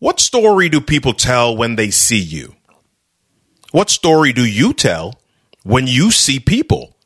What 0.00 0.18
story 0.18 0.70
do 0.70 0.80
people 0.80 1.12
tell 1.12 1.54
when 1.54 1.76
they 1.76 1.90
see 1.90 2.18
you? 2.18 2.56
What 3.70 3.90
story 3.90 4.32
do 4.32 4.46
you 4.46 4.72
tell 4.72 5.20
when 5.62 5.86
you 5.86 6.10
see 6.10 6.40
people? 6.40 6.96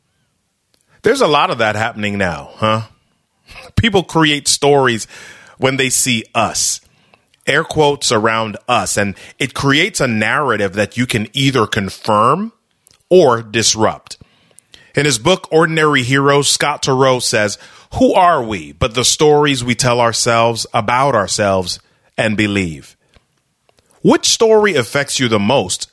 There's 1.02 1.20
a 1.20 1.26
lot 1.26 1.50
of 1.50 1.58
that 1.58 1.74
happening 1.74 2.16
now, 2.16 2.50
huh? 2.54 2.82
People 3.76 4.04
create 4.04 4.46
stories 4.46 5.08
when 5.58 5.76
they 5.76 5.90
see 5.90 6.24
us. 6.36 6.80
Air 7.48 7.64
quotes 7.64 8.12
around 8.12 8.56
us, 8.68 8.96
and 8.96 9.16
it 9.40 9.54
creates 9.54 10.00
a 10.00 10.06
narrative 10.06 10.74
that 10.74 10.96
you 10.96 11.06
can 11.06 11.28
either 11.32 11.66
confirm 11.66 12.52
or 13.10 13.42
disrupt. 13.42 14.18
In 14.94 15.04
his 15.04 15.18
book, 15.18 15.48
Ordinary 15.50 16.04
Heroes, 16.04 16.48
Scott 16.48 16.82
Turow 16.82 17.20
says, 17.20 17.58
Who 17.98 18.14
are 18.14 18.42
we 18.42 18.70
but 18.70 18.94
the 18.94 19.04
stories 19.04 19.64
we 19.64 19.74
tell 19.74 20.00
ourselves 20.00 20.64
about 20.72 21.16
ourselves 21.16 21.80
and 22.16 22.36
believe. 22.36 22.96
Which 24.02 24.28
story 24.28 24.74
affects 24.74 25.18
you 25.18 25.28
the 25.28 25.38
most? 25.38 25.90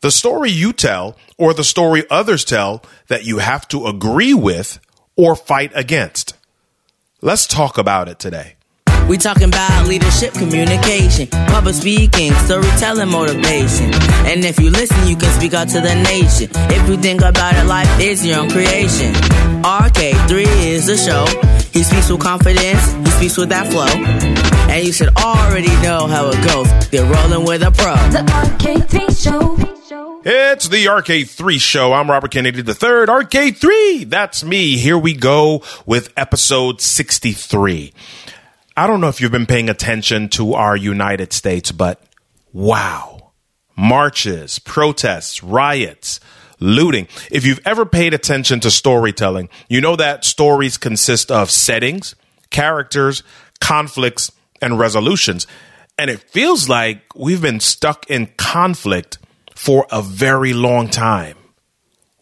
The 0.00 0.10
story 0.10 0.50
you 0.50 0.72
tell 0.72 1.16
or 1.38 1.54
the 1.54 1.64
story 1.64 2.04
others 2.10 2.44
tell 2.44 2.82
that 3.08 3.24
you 3.24 3.38
have 3.38 3.66
to 3.68 3.86
agree 3.86 4.34
with 4.34 4.78
or 5.16 5.36
fight 5.36 5.72
against? 5.74 6.34
Let's 7.22 7.46
talk 7.46 7.78
about 7.78 8.08
it 8.08 8.18
today. 8.18 8.56
We 9.08 9.18
talking 9.18 9.44
about 9.44 9.86
leadership, 9.86 10.32
communication, 10.32 11.28
public 11.48 11.74
speaking, 11.74 12.32
storytelling, 12.46 13.10
motivation. 13.10 13.92
And 14.24 14.44
if 14.44 14.58
you 14.58 14.70
listen, 14.70 15.06
you 15.06 15.16
can 15.16 15.30
speak 15.38 15.52
out 15.52 15.68
to 15.68 15.80
the 15.80 15.94
nation. 15.94 16.48
If 16.70 16.88
you 16.88 16.96
think 16.96 17.20
about 17.20 17.54
it, 17.54 17.64
life 17.64 18.00
is 18.00 18.26
your 18.26 18.40
own 18.40 18.50
creation. 18.50 19.12
RK3 19.62 20.44
is 20.66 20.86
the 20.86 20.96
show. 20.96 21.26
He 21.72 21.82
speaks 21.82 22.08
with 22.10 22.20
confidence, 22.20 22.92
he 22.92 23.10
speaks 23.10 23.36
with 23.36 23.50
that 23.50 23.70
flow. 23.70 24.53
And 24.74 24.84
you 24.84 24.92
should 24.92 25.16
already 25.18 25.68
know 25.84 26.08
how 26.08 26.30
it 26.30 26.48
goes. 26.48 26.92
You're 26.92 27.04
rolling 27.04 27.46
with 27.46 27.62
a 27.62 27.70
pro. 27.70 27.94
The 28.10 28.24
RK3 28.58 29.22
Show. 29.22 30.20
It's 30.24 30.68
the 30.68 30.86
RK3 30.86 31.60
show. 31.60 31.92
I'm 31.92 32.10
Robert 32.10 32.32
Kennedy 32.32 32.58
III. 32.58 33.06
RK3, 33.06 34.10
that's 34.10 34.42
me. 34.42 34.76
Here 34.76 34.98
we 34.98 35.14
go 35.14 35.62
with 35.86 36.12
episode 36.16 36.80
63. 36.80 37.92
I 38.76 38.86
don't 38.88 39.00
know 39.00 39.06
if 39.06 39.20
you've 39.20 39.30
been 39.30 39.46
paying 39.46 39.68
attention 39.70 40.28
to 40.30 40.54
our 40.54 40.76
United 40.76 41.32
States, 41.32 41.70
but 41.70 42.02
wow. 42.52 43.30
Marches, 43.76 44.58
protests, 44.58 45.44
riots, 45.44 46.18
looting. 46.58 47.06
If 47.30 47.46
you've 47.46 47.60
ever 47.64 47.86
paid 47.86 48.12
attention 48.12 48.58
to 48.58 48.72
storytelling, 48.72 49.50
you 49.68 49.80
know 49.80 49.94
that 49.94 50.24
stories 50.24 50.78
consist 50.78 51.30
of 51.30 51.48
settings, 51.52 52.16
characters, 52.50 53.22
conflicts, 53.60 54.32
and 54.64 54.78
resolutions. 54.78 55.46
And 55.98 56.10
it 56.10 56.20
feels 56.30 56.68
like 56.68 57.02
we've 57.14 57.42
been 57.42 57.60
stuck 57.60 58.10
in 58.10 58.28
conflict 58.36 59.18
for 59.54 59.86
a 59.92 60.02
very 60.02 60.52
long 60.52 60.88
time. 60.88 61.36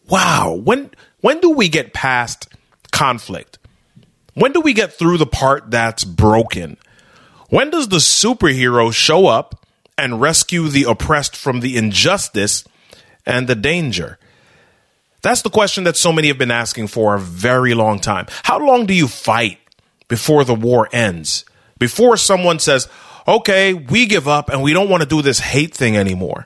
Wow. 0.07 0.59
When, 0.63 0.91
when 1.21 1.39
do 1.39 1.51
we 1.51 1.69
get 1.69 1.93
past 1.93 2.49
conflict? 2.91 3.57
When 4.35 4.51
do 4.51 4.61
we 4.61 4.73
get 4.73 4.93
through 4.93 5.17
the 5.17 5.25
part 5.25 5.71
that's 5.71 6.03
broken? 6.03 6.77
When 7.49 7.69
does 7.69 7.87
the 7.87 7.97
superhero 7.97 8.93
show 8.93 9.27
up 9.27 9.65
and 9.97 10.21
rescue 10.21 10.67
the 10.67 10.83
oppressed 10.83 11.35
from 11.35 11.61
the 11.61 11.77
injustice 11.77 12.63
and 13.25 13.47
the 13.47 13.55
danger? 13.55 14.19
That's 15.21 15.43
the 15.43 15.49
question 15.49 15.85
that 15.85 15.95
so 15.95 16.11
many 16.11 16.27
have 16.27 16.37
been 16.37 16.51
asking 16.51 16.87
for 16.87 17.15
a 17.15 17.19
very 17.19 17.73
long 17.73 17.99
time. 17.99 18.25
How 18.43 18.59
long 18.59 18.85
do 18.85 18.93
you 18.93 19.07
fight 19.07 19.59
before 20.09 20.43
the 20.43 20.55
war 20.55 20.89
ends? 20.91 21.45
Before 21.83 22.15
someone 22.15 22.59
says, 22.59 22.87
okay, 23.27 23.73
we 23.73 24.05
give 24.05 24.25
up 24.25 24.47
and 24.47 24.63
we 24.63 24.71
don't 24.71 24.87
want 24.87 25.03
to 25.03 25.09
do 25.09 25.21
this 25.21 25.39
hate 25.39 25.73
thing 25.73 25.97
anymore. 25.97 26.45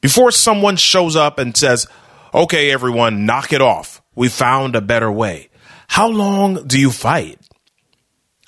Before 0.00 0.32
someone 0.32 0.74
shows 0.74 1.14
up 1.14 1.38
and 1.38 1.56
says, 1.56 1.86
okay, 2.34 2.72
everyone, 2.72 3.24
knock 3.24 3.52
it 3.52 3.60
off. 3.60 4.02
We 4.16 4.28
found 4.28 4.74
a 4.74 4.80
better 4.80 5.12
way. 5.12 5.48
How 5.86 6.08
long 6.08 6.66
do 6.66 6.76
you 6.76 6.90
fight? 6.90 7.38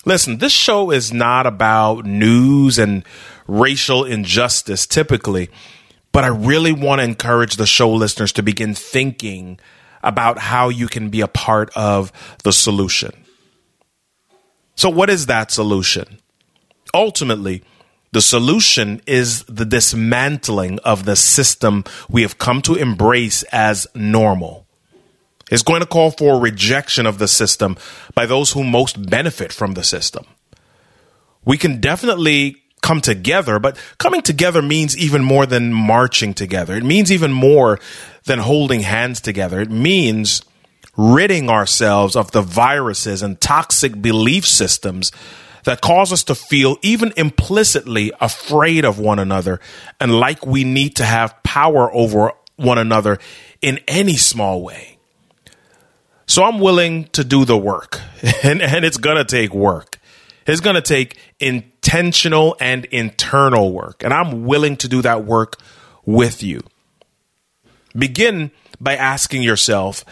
Listen, 0.05 0.39
this 0.39 0.51
show 0.51 0.91
is 0.91 1.13
not 1.13 1.47
about 1.47 2.05
news 2.05 2.77
and 2.77 3.05
racial 3.47 4.05
injustice 4.05 4.85
typically, 4.85 5.49
but 6.11 6.25
I 6.25 6.29
really 6.29 6.73
want 6.73 6.99
to 6.99 7.05
encourage 7.05 7.55
the 7.55 7.67
show 7.67 7.93
listeners 7.93 8.33
to 8.33 8.43
begin 8.43 8.75
thinking 8.75 9.61
about 10.03 10.39
how 10.41 10.71
you 10.71 10.89
can 10.89 11.09
be 11.09 11.21
a 11.21 11.29
part 11.29 11.71
of 11.77 12.11
the 12.43 12.53
solution. 12.53 13.13
So, 14.77 14.91
what 14.91 15.11
is 15.11 15.27
that 15.27 15.51
solution? 15.51 16.21
Ultimately, 16.95 17.63
the 18.13 18.23
solution 18.23 19.03
is 19.07 19.45
the 19.45 19.65
dismantling 19.65 20.79
of 20.81 21.05
the 21.05 21.17
system 21.17 21.85
we 22.09 22.23
have 22.23 22.39
come 22.39 22.63
to 22.63 22.75
embrace 22.75 23.43
as 23.53 23.87
normal 23.95 24.67
It's 25.51 25.63
going 25.63 25.81
to 25.81 25.87
call 25.87 26.11
for 26.11 26.41
rejection 26.41 27.07
of 27.07 27.19
the 27.19 27.29
system 27.29 27.77
by 28.15 28.27
those 28.27 28.53
who 28.53 28.65
most 28.65 29.09
benefit 29.11 29.53
from 29.53 29.75
the 29.75 29.85
system. 29.85 30.25
We 31.45 31.57
can 31.57 31.81
definitely 31.81 32.57
come 32.83 33.01
together, 33.01 33.59
but 33.59 33.77
coming 33.99 34.23
together 34.23 34.63
means 34.63 34.97
even 34.97 35.23
more 35.23 35.47
than 35.47 35.73
marching 35.73 36.35
together. 36.35 36.77
It 36.77 36.85
means 36.85 37.13
even 37.13 37.33
more 37.33 37.79
than 38.25 38.41
holding 38.41 38.81
hands 38.81 39.21
together. 39.21 39.61
It 39.61 39.71
means 39.71 40.43
ridding 40.97 41.51
ourselves 41.51 42.17
of 42.17 42.31
the 42.33 42.43
viruses 42.43 43.23
and 43.23 43.41
toxic 43.41 44.01
belief 44.01 44.47
systems 44.47 45.13
that 45.65 45.81
cause 45.81 46.13
us 46.13 46.25
to 46.25 46.35
feel 46.35 46.77
even 46.81 47.13
implicitly 47.17 48.13
afraid 48.21 48.85
of 48.85 48.99
one 48.99 49.19
another 49.19 49.61
and 50.01 50.19
like 50.19 50.47
we 50.47 50.65
need 50.65 50.97
to 50.97 51.05
have 51.05 51.43
power 51.43 51.93
over 51.93 52.33
one 52.57 52.79
another 52.79 53.19
in 53.61 53.81
any 53.87 54.17
small 54.17 54.63
way. 54.63 54.97
So 56.27 56.43
I'm 56.43 56.59
willing 56.59 57.05
to 57.09 57.23
do 57.23 57.45
the 57.45 57.57
work, 57.57 58.01
and, 58.43 58.61
and 58.61 58.85
it's 58.85 58.97
going 58.97 59.17
to 59.17 59.25
take 59.25 59.55
work. 59.55 59.99
It's 60.47 60.61
going 60.61 60.75
to 60.75 60.83
take 60.83 61.19
intentional 61.39 62.57
and 62.61 62.85
internal 62.87 63.73
work, 63.73 64.03
and 64.03 64.13
I'm 64.13 64.45
willing 64.45 64.77
to 64.79 64.89
do 64.89 65.03
that 65.03 65.25
work 65.25 65.57
with 66.05 66.43
you. 66.43 66.63
Begin 67.97 68.51
by 68.81 68.97
asking 68.97 69.43
yourself 69.43 70.05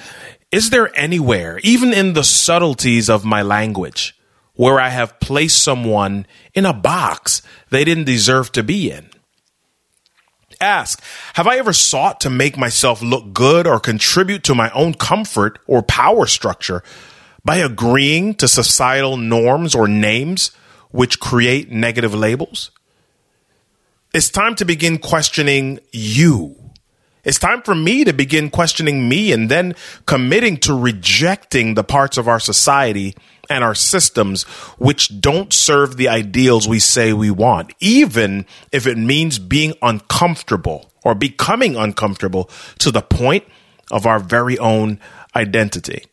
Is 0.54 0.70
there 0.70 0.96
anywhere, 0.96 1.58
even 1.64 1.92
in 1.92 2.12
the 2.12 2.22
subtleties 2.22 3.10
of 3.10 3.24
my 3.24 3.42
language, 3.42 4.16
where 4.54 4.78
I 4.78 4.90
have 4.90 5.18
placed 5.18 5.60
someone 5.60 6.28
in 6.54 6.64
a 6.64 6.72
box 6.72 7.42
they 7.70 7.82
didn't 7.82 8.04
deserve 8.04 8.52
to 8.52 8.62
be 8.62 8.88
in? 8.88 9.10
ask 10.60 11.02
Have 11.34 11.48
I 11.48 11.56
ever 11.56 11.72
sought 11.72 12.20
to 12.20 12.30
make 12.30 12.56
myself 12.56 13.02
look 13.02 13.34
good 13.34 13.66
or 13.66 13.80
contribute 13.80 14.44
to 14.44 14.54
my 14.54 14.70
own 14.70 14.94
comfort 14.94 15.58
or 15.66 15.82
power 15.82 16.24
structure 16.24 16.84
by 17.44 17.56
agreeing 17.56 18.36
to 18.36 18.46
societal 18.46 19.16
norms 19.16 19.74
or 19.74 19.88
names 19.88 20.52
which 20.92 21.18
create 21.18 21.72
negative 21.72 22.14
labels? 22.14 22.70
It's 24.14 24.30
time 24.30 24.54
to 24.54 24.64
begin 24.64 24.98
questioning 24.98 25.80
you. 25.90 26.63
It's 27.24 27.38
time 27.38 27.62
for 27.62 27.74
me 27.74 28.04
to 28.04 28.12
begin 28.12 28.50
questioning 28.50 29.08
me 29.08 29.32
and 29.32 29.50
then 29.50 29.74
committing 30.06 30.58
to 30.58 30.78
rejecting 30.78 31.74
the 31.74 31.84
parts 31.84 32.18
of 32.18 32.28
our 32.28 32.40
society 32.40 33.14
and 33.48 33.64
our 33.64 33.74
systems 33.74 34.42
which 34.78 35.20
don't 35.20 35.52
serve 35.52 35.96
the 35.96 36.08
ideals 36.08 36.68
we 36.68 36.78
say 36.78 37.12
we 37.12 37.30
want, 37.30 37.72
even 37.80 38.46
if 38.72 38.86
it 38.86 38.98
means 38.98 39.38
being 39.38 39.74
uncomfortable 39.82 40.90
or 41.02 41.14
becoming 41.14 41.76
uncomfortable 41.76 42.50
to 42.78 42.90
the 42.90 43.02
point 43.02 43.44
of 43.90 44.06
our 44.06 44.18
very 44.18 44.58
own 44.58 45.00
identity. 45.34 46.04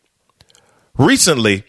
Recently, 0.96 1.64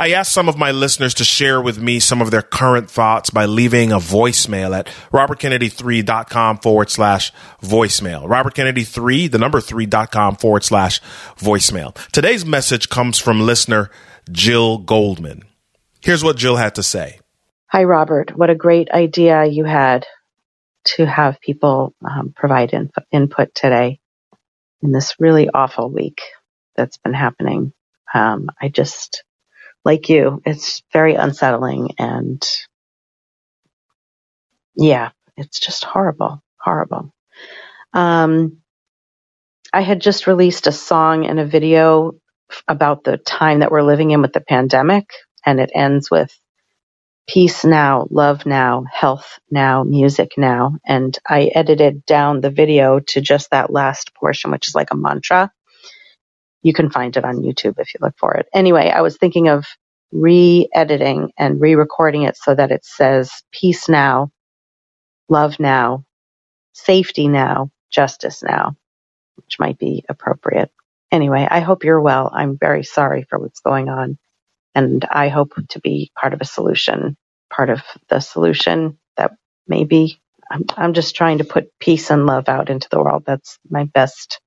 I 0.00 0.12
asked 0.12 0.32
some 0.32 0.48
of 0.48 0.56
my 0.56 0.70
listeners 0.70 1.12
to 1.16 1.24
share 1.24 1.60
with 1.60 1.78
me 1.78 2.00
some 2.00 2.22
of 2.22 2.30
their 2.30 2.40
current 2.40 2.90
thoughts 2.90 3.28
by 3.28 3.44
leaving 3.44 3.92
a 3.92 3.98
voicemail 3.98 4.74
at 4.74 4.86
robertkennedy3.com 5.12 6.60
forward 6.60 6.88
slash 6.88 7.30
voicemail. 7.62 8.26
RobertKennedy3, 8.26 9.30
the 9.30 9.36
number 9.36 9.60
3.com 9.60 10.36
forward 10.36 10.64
slash 10.64 11.02
voicemail. 11.36 11.94
Today's 12.12 12.46
message 12.46 12.88
comes 12.88 13.18
from 13.18 13.42
listener 13.42 13.90
Jill 14.32 14.78
Goldman. 14.78 15.42
Here's 16.00 16.24
what 16.24 16.38
Jill 16.38 16.56
had 16.56 16.76
to 16.76 16.82
say. 16.82 17.20
Hi, 17.66 17.84
Robert. 17.84 18.34
What 18.34 18.48
a 18.48 18.54
great 18.54 18.90
idea 18.90 19.44
you 19.44 19.66
had 19.66 20.06
to 20.96 21.04
have 21.04 21.42
people 21.42 21.94
um, 22.02 22.32
provide 22.34 22.72
in- 22.72 22.90
input 23.12 23.54
today 23.54 24.00
in 24.80 24.92
this 24.92 25.16
really 25.18 25.50
awful 25.50 25.90
week 25.90 26.22
that's 26.74 26.96
been 26.96 27.12
happening. 27.12 27.74
Um, 28.14 28.48
I 28.58 28.68
just, 28.68 29.24
like 29.84 30.08
you, 30.08 30.42
it's 30.46 30.82
very 30.92 31.14
unsettling 31.14 31.94
and 31.98 32.42
yeah, 34.76 35.10
it's 35.36 35.60
just 35.60 35.84
horrible, 35.84 36.42
horrible. 36.60 37.12
Um, 37.94 38.58
I 39.72 39.82
had 39.82 40.00
just 40.00 40.26
released 40.26 40.66
a 40.66 40.72
song 40.72 41.26
and 41.26 41.38
a 41.40 41.46
video 41.46 42.12
about 42.68 43.04
the 43.04 43.18
time 43.18 43.60
that 43.60 43.70
we're 43.70 43.82
living 43.82 44.10
in 44.10 44.22
with 44.22 44.32
the 44.32 44.40
pandemic, 44.40 45.10
and 45.46 45.60
it 45.60 45.70
ends 45.74 46.10
with 46.10 46.36
peace 47.28 47.64
now, 47.64 48.06
love 48.10 48.46
now, 48.46 48.84
health 48.92 49.38
now, 49.50 49.84
music 49.84 50.32
now. 50.38 50.78
And 50.86 51.18
I 51.28 51.50
edited 51.54 52.06
down 52.06 52.40
the 52.42 52.50
video 52.50 53.00
to 53.08 53.20
just 53.22 53.50
that 53.52 53.72
last 53.72 54.14
portion, 54.14 54.50
which 54.52 54.68
is 54.68 54.76
like 54.76 54.92
a 54.92 54.96
mantra. 54.96 55.52
You 56.62 56.72
can 56.72 56.90
find 56.90 57.16
it 57.16 57.24
on 57.24 57.38
YouTube 57.42 57.76
if 57.78 57.94
you 57.94 58.00
look 58.02 58.14
for 58.18 58.34
it. 58.34 58.48
Anyway, 58.54 58.90
I 58.90 59.02
was 59.02 59.16
thinking 59.18 59.48
of 59.48 59.66
re 60.12 60.68
editing 60.74 61.32
and 61.38 61.60
re 61.60 61.74
recording 61.76 62.22
it 62.24 62.36
so 62.36 62.54
that 62.54 62.72
it 62.72 62.84
says 62.84 63.32
peace 63.52 63.88
now, 63.88 64.30
love 65.28 65.60
now, 65.60 66.04
safety 66.74 67.28
now, 67.28 67.70
justice 67.90 68.42
now, 68.42 68.76
which 69.36 69.58
might 69.60 69.78
be 69.78 70.04
appropriate. 70.08 70.70
Anyway, 71.12 71.46
I 71.50 71.60
hope 71.60 71.84
you're 71.84 72.00
well. 72.00 72.30
I'm 72.32 72.58
very 72.58 72.84
sorry 72.84 73.26
for 73.30 73.38
what's 73.38 73.60
going 73.60 73.88
on. 73.88 74.18
And 74.74 75.04
I 75.10 75.28
hope 75.28 75.54
to 75.70 75.80
be 75.80 76.12
part 76.20 76.34
of 76.34 76.42
a 76.42 76.46
solution, 76.46 77.16
part 77.50 77.70
of 77.70 77.82
the 78.10 78.20
solution 78.20 78.98
that 79.18 79.32
maybe 79.68 80.20
I'm, 80.50 80.64
I'm 80.76 80.94
just 80.94 81.16
trying 81.16 81.38
to 81.38 81.44
put 81.44 81.70
peace 81.80 82.10
and 82.10 82.26
love 82.26 82.48
out 82.48 82.70
into 82.70 82.88
the 82.90 83.00
world. 83.00 83.24
That's 83.26 83.58
my 83.70 83.84
best 83.84 84.40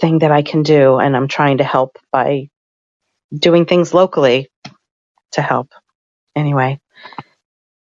thing 0.00 0.20
that 0.20 0.32
I 0.32 0.42
can 0.42 0.62
do. 0.62 0.98
And 0.98 1.16
I'm 1.16 1.28
trying 1.28 1.58
to 1.58 1.64
help 1.64 1.98
by 2.10 2.48
doing 3.32 3.66
things 3.66 3.94
locally 3.94 4.50
to 5.32 5.42
help. 5.42 5.68
Anyway, 6.34 6.80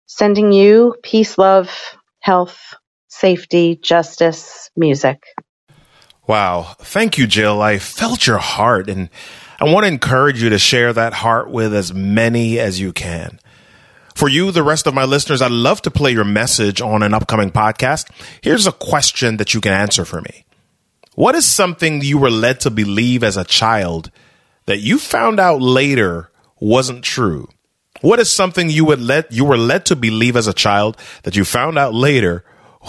sending 0.05 0.51
you 0.51 0.95
peace, 1.03 1.37
love, 1.37 1.71
health, 2.19 2.73
safety, 3.07 3.79
justice, 3.81 4.69
music. 4.75 5.23
Wow. 6.27 6.75
Thank 6.79 7.17
you, 7.17 7.25
Jill. 7.25 7.61
I 7.61 7.79
felt 7.79 8.27
your 8.27 8.37
heart 8.37 8.89
and 8.89 9.09
I 9.59 9.65
want 9.65 9.85
to 9.85 9.91
encourage 9.91 10.43
you 10.43 10.49
to 10.49 10.59
share 10.59 10.93
that 10.93 11.13
heart 11.13 11.49
with 11.49 11.73
as 11.73 11.93
many 11.93 12.59
as 12.59 12.79
you 12.79 12.93
can. 12.93 13.39
For 14.13 14.27
you, 14.27 14.51
the 14.51 14.63
rest 14.63 14.87
of 14.87 14.93
my 14.93 15.05
listeners, 15.05 15.41
I'd 15.41 15.51
love 15.51 15.81
to 15.83 15.91
play 15.91 16.11
your 16.11 16.25
message 16.25 16.81
on 16.81 17.01
an 17.03 17.13
upcoming 17.13 17.51
podcast. 17.51 18.09
Here's 18.41 18.67
a 18.67 18.71
question 18.71 19.37
that 19.37 19.53
you 19.53 19.61
can 19.61 19.73
answer 19.73 20.05
for 20.05 20.21
me. 20.21 20.46
What 21.17 21.33
is 21.33 21.47
something 21.47 22.01
you 22.01 22.19
were 22.19 22.29
led 22.29 22.59
to 22.59 22.69
believe 22.69 23.23
as 23.23 23.37
a 23.37 23.43
child 23.43 24.11
that 24.67 24.81
you 24.81 24.99
found 24.99 25.39
out 25.39 25.59
later 25.59 26.29
wasn't 26.59 27.03
true? 27.03 27.49
What 28.01 28.19
is 28.19 28.31
something 28.31 28.69
you 28.69 28.85
would 28.85 29.01
let 29.01 29.31
you 29.31 29.43
were 29.43 29.57
led 29.57 29.83
to 29.87 29.95
believe 29.95 30.35
as 30.35 30.45
a 30.45 30.53
child 30.53 30.95
that 31.23 31.35
you 31.35 31.43
found 31.43 31.79
out 31.79 31.95
later 31.95 32.45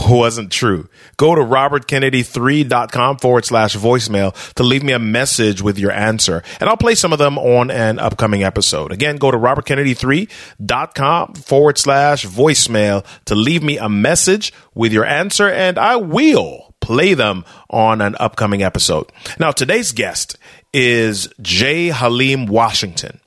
wasn't 0.09 0.53
true. 0.53 0.89
Go 1.17 1.35
to 1.35 1.41
robertkennedy3.com 1.41 3.19
forward 3.19 3.45
slash 3.45 3.77
voicemail 3.77 4.35
to 4.55 4.62
leave 4.62 4.83
me 4.83 4.93
a 4.93 4.99
message 4.99 5.62
with 5.62 5.79
your 5.79 5.93
answer. 5.93 6.43
And 6.61 6.69
I'll 6.69 6.77
play 6.77 6.95
some 6.95 7.12
of 7.12 7.19
them 7.19 7.39
on 7.39 7.71
an 7.71 7.99
upcoming 7.99 8.43
episode. 8.43 8.93
Again, 8.93 9.17
go 9.17 9.31
to 9.31 9.39
robertkennedy3.com 9.39 11.35
forward 11.35 11.79
slash 11.79 12.27
voicemail 12.27 13.05
to 13.27 13.35
leave 13.35 13.62
me 13.62 13.79
a 13.79 13.89
message 13.89 14.53
with 14.75 14.93
your 14.93 15.05
answer 15.05 15.49
and 15.49 15.79
I 15.79 15.97
will 15.97 16.75
play 16.81 17.15
them 17.15 17.45
on 17.71 18.00
an 18.00 18.17
upcoming 18.21 18.62
episode. 18.62 19.11
Now, 19.39 19.50
today's 19.50 19.93
guest 19.93 20.39
is 20.73 21.29
J. 21.41 21.89
Haleem 21.91 22.49
Washington. 22.49 23.21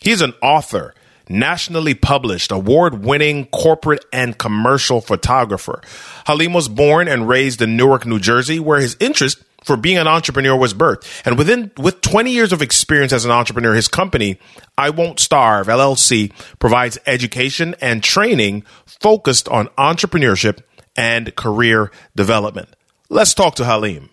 He's 0.00 0.20
an 0.20 0.34
author 0.42 0.94
nationally 1.28 1.94
published, 1.94 2.52
award 2.52 3.04
winning 3.04 3.46
corporate 3.46 4.04
and 4.12 4.38
commercial 4.38 5.00
photographer. 5.00 5.80
Haleem 6.26 6.54
was 6.54 6.68
born 6.68 7.08
and 7.08 7.28
raised 7.28 7.62
in 7.62 7.76
Newark, 7.76 8.06
New 8.06 8.18
Jersey, 8.18 8.58
where 8.58 8.80
his 8.80 8.96
interest 9.00 9.42
for 9.64 9.76
being 9.76 9.96
an 9.96 10.06
entrepreneur 10.06 10.56
was 10.56 10.74
birthed. 10.74 11.04
And 11.24 11.38
within 11.38 11.72
with 11.78 12.00
20 12.02 12.30
years 12.30 12.52
of 12.52 12.62
experience 12.62 13.12
as 13.12 13.24
an 13.24 13.30
entrepreneur, 13.30 13.74
his 13.74 13.88
company, 13.88 14.38
I 14.76 14.90
Won't 14.90 15.18
Starve 15.18 15.66
LLC, 15.66 16.32
provides 16.58 16.98
education 17.06 17.74
and 17.80 18.02
training 18.02 18.64
focused 18.84 19.48
on 19.48 19.68
entrepreneurship 19.78 20.62
and 20.96 21.34
career 21.34 21.90
development. 22.14 22.68
Let's 23.08 23.34
talk 23.34 23.56
to 23.56 23.64
Haleem. 23.64 24.10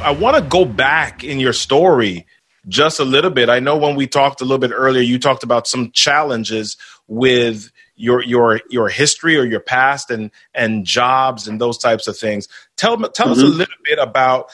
I 0.00 0.10
want 0.12 0.36
to 0.36 0.42
go 0.42 0.64
back 0.64 1.22
in 1.22 1.38
your 1.38 1.52
story 1.52 2.26
just 2.68 3.00
a 3.00 3.04
little 3.04 3.30
bit. 3.30 3.48
I 3.48 3.60
know 3.60 3.76
when 3.76 3.96
we 3.96 4.06
talked 4.06 4.40
a 4.40 4.44
little 4.44 4.58
bit 4.58 4.72
earlier, 4.74 5.02
you 5.02 5.18
talked 5.18 5.42
about 5.42 5.66
some 5.66 5.90
challenges 5.92 6.76
with 7.08 7.70
your 7.96 8.22
your 8.22 8.60
your 8.70 8.88
history 8.88 9.36
or 9.36 9.44
your 9.44 9.60
past 9.60 10.10
and 10.10 10.30
and 10.54 10.84
jobs 10.84 11.46
and 11.48 11.60
those 11.60 11.78
types 11.78 12.06
of 12.06 12.16
things. 12.16 12.48
Tell 12.76 12.96
tell 12.96 13.26
mm-hmm. 13.26 13.32
us 13.32 13.38
a 13.38 13.42
mm-hmm. 13.42 13.58
little 13.58 13.74
bit 13.84 13.98
about 13.98 14.50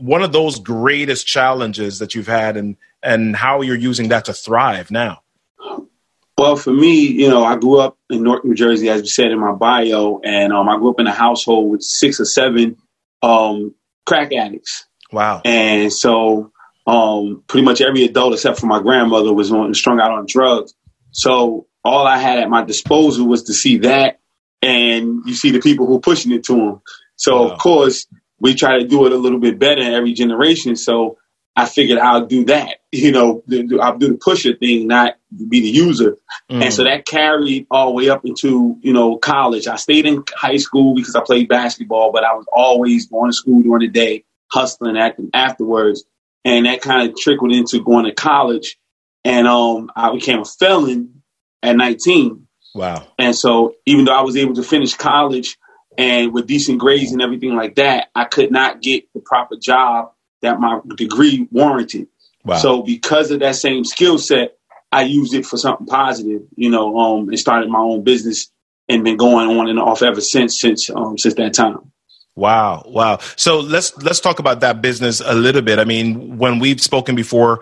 one 0.00 0.22
of 0.22 0.32
those 0.32 0.58
greatest 0.58 1.26
challenges 1.26 1.98
that 1.98 2.14
you've 2.14 2.26
had 2.26 2.56
and 2.56 2.76
and 3.02 3.36
how 3.36 3.62
you're 3.62 3.76
using 3.76 4.08
that 4.08 4.26
to 4.26 4.32
thrive 4.32 4.90
now. 4.90 5.22
Well, 6.36 6.56
for 6.56 6.72
me, 6.72 7.06
you 7.06 7.28
know, 7.28 7.44
I 7.44 7.56
grew 7.56 7.80
up 7.80 7.98
in 8.08 8.22
North 8.22 8.44
New 8.44 8.54
Jersey, 8.54 8.88
as 8.88 9.02
you 9.02 9.08
said 9.08 9.30
in 9.30 9.38
my 9.38 9.52
bio, 9.52 10.20
and 10.24 10.54
um, 10.54 10.70
I 10.70 10.78
grew 10.78 10.90
up 10.90 10.98
in 10.98 11.06
a 11.06 11.12
household 11.12 11.70
with 11.70 11.82
six 11.82 12.18
or 12.18 12.24
seven 12.24 12.78
um, 13.22 13.74
crack 14.06 14.32
addicts. 14.32 14.86
Wow! 15.12 15.42
And 15.44 15.92
so 15.92 16.52
um, 16.90 17.44
pretty 17.46 17.64
much 17.64 17.80
every 17.80 18.04
adult 18.04 18.34
except 18.34 18.58
for 18.58 18.66
my 18.66 18.80
grandmother 18.80 19.32
was 19.32 19.52
on 19.52 19.72
strung 19.74 20.00
out 20.00 20.10
on 20.10 20.26
drugs. 20.26 20.74
So 21.12 21.68
all 21.84 22.04
I 22.04 22.18
had 22.18 22.40
at 22.40 22.50
my 22.50 22.64
disposal 22.64 23.28
was 23.28 23.44
to 23.44 23.54
see 23.54 23.78
that, 23.78 24.18
and 24.60 25.22
you 25.24 25.34
see 25.34 25.52
the 25.52 25.60
people 25.60 25.86
who 25.86 25.96
are 25.96 26.00
pushing 26.00 26.32
it 26.32 26.42
to 26.44 26.56
them. 26.56 26.82
So 27.14 27.42
wow. 27.42 27.50
of 27.50 27.58
course 27.60 28.08
we 28.40 28.54
try 28.54 28.80
to 28.80 28.88
do 28.88 29.06
it 29.06 29.12
a 29.12 29.16
little 29.16 29.38
bit 29.38 29.60
better 29.60 29.80
in 29.80 29.94
every 29.94 30.14
generation. 30.14 30.74
So 30.74 31.18
I 31.54 31.66
figured 31.66 32.00
I'll 32.00 32.26
do 32.26 32.46
that. 32.46 32.78
You 32.92 33.12
know, 33.12 33.44
I'll 33.80 33.98
do 33.98 34.08
the 34.08 34.18
pusher 34.20 34.56
thing, 34.56 34.88
not 34.88 35.14
be 35.48 35.60
the 35.60 35.68
user. 35.68 36.18
Mm. 36.50 36.64
And 36.64 36.74
so 36.74 36.82
that 36.82 37.06
carried 37.06 37.68
all 37.70 37.86
the 37.86 37.92
way 37.92 38.08
up 38.08 38.24
into 38.24 38.76
you 38.80 38.92
know 38.92 39.16
college. 39.16 39.68
I 39.68 39.76
stayed 39.76 40.06
in 40.06 40.24
high 40.34 40.56
school 40.56 40.96
because 40.96 41.14
I 41.14 41.20
played 41.24 41.48
basketball, 41.48 42.10
but 42.10 42.24
I 42.24 42.34
was 42.34 42.46
always 42.52 43.06
going 43.06 43.30
to 43.30 43.36
school 43.36 43.62
during 43.62 43.82
the 43.82 43.88
day, 43.88 44.24
hustling, 44.48 44.96
acting 44.96 45.30
afterwards 45.32 46.04
and 46.44 46.66
that 46.66 46.80
kind 46.80 47.08
of 47.08 47.16
trickled 47.16 47.52
into 47.52 47.82
going 47.82 48.04
to 48.04 48.12
college. 48.12 48.78
And 49.24 49.46
um, 49.46 49.90
I 49.94 50.12
became 50.12 50.40
a 50.40 50.44
felon 50.44 51.22
at 51.62 51.76
19. 51.76 52.46
Wow. 52.74 53.06
And 53.18 53.34
so 53.34 53.74
even 53.86 54.04
though 54.04 54.16
I 54.16 54.22
was 54.22 54.36
able 54.36 54.54
to 54.54 54.62
finish 54.62 54.94
college 54.94 55.58
and 55.98 56.32
with 56.32 56.46
decent 56.46 56.78
grades 56.78 57.12
and 57.12 57.20
everything 57.20 57.54
like 57.54 57.74
that, 57.74 58.08
I 58.14 58.24
could 58.24 58.50
not 58.50 58.80
get 58.80 59.04
the 59.12 59.20
proper 59.20 59.56
job 59.56 60.12
that 60.42 60.60
my 60.60 60.80
degree 60.96 61.46
warranted. 61.50 62.08
Wow. 62.44 62.56
So 62.56 62.82
because 62.82 63.30
of 63.30 63.40
that 63.40 63.56
same 63.56 63.84
skill 63.84 64.18
set, 64.18 64.56
I 64.92 65.02
used 65.02 65.34
it 65.34 65.46
for 65.46 65.56
something 65.56 65.86
positive, 65.86 66.42
you 66.56 66.70
know, 66.70 66.98
um, 66.98 67.28
and 67.28 67.38
started 67.38 67.68
my 67.68 67.78
own 67.78 68.02
business 68.02 68.50
and 68.88 69.04
been 69.04 69.16
going 69.16 69.58
on 69.58 69.68
and 69.68 69.78
off 69.78 70.02
ever 70.02 70.20
since 70.20 70.58
since 70.58 70.90
um, 70.90 71.16
since 71.16 71.34
that 71.34 71.54
time. 71.54 71.92
Wow, 72.40 72.84
wow. 72.86 73.18
So 73.36 73.60
let's 73.60 73.94
let's 73.98 74.18
talk 74.18 74.38
about 74.38 74.60
that 74.60 74.80
business 74.80 75.20
a 75.20 75.34
little 75.34 75.60
bit. 75.60 75.78
I 75.78 75.84
mean, 75.84 76.38
when 76.38 76.58
we've 76.58 76.80
spoken 76.80 77.14
before, 77.14 77.60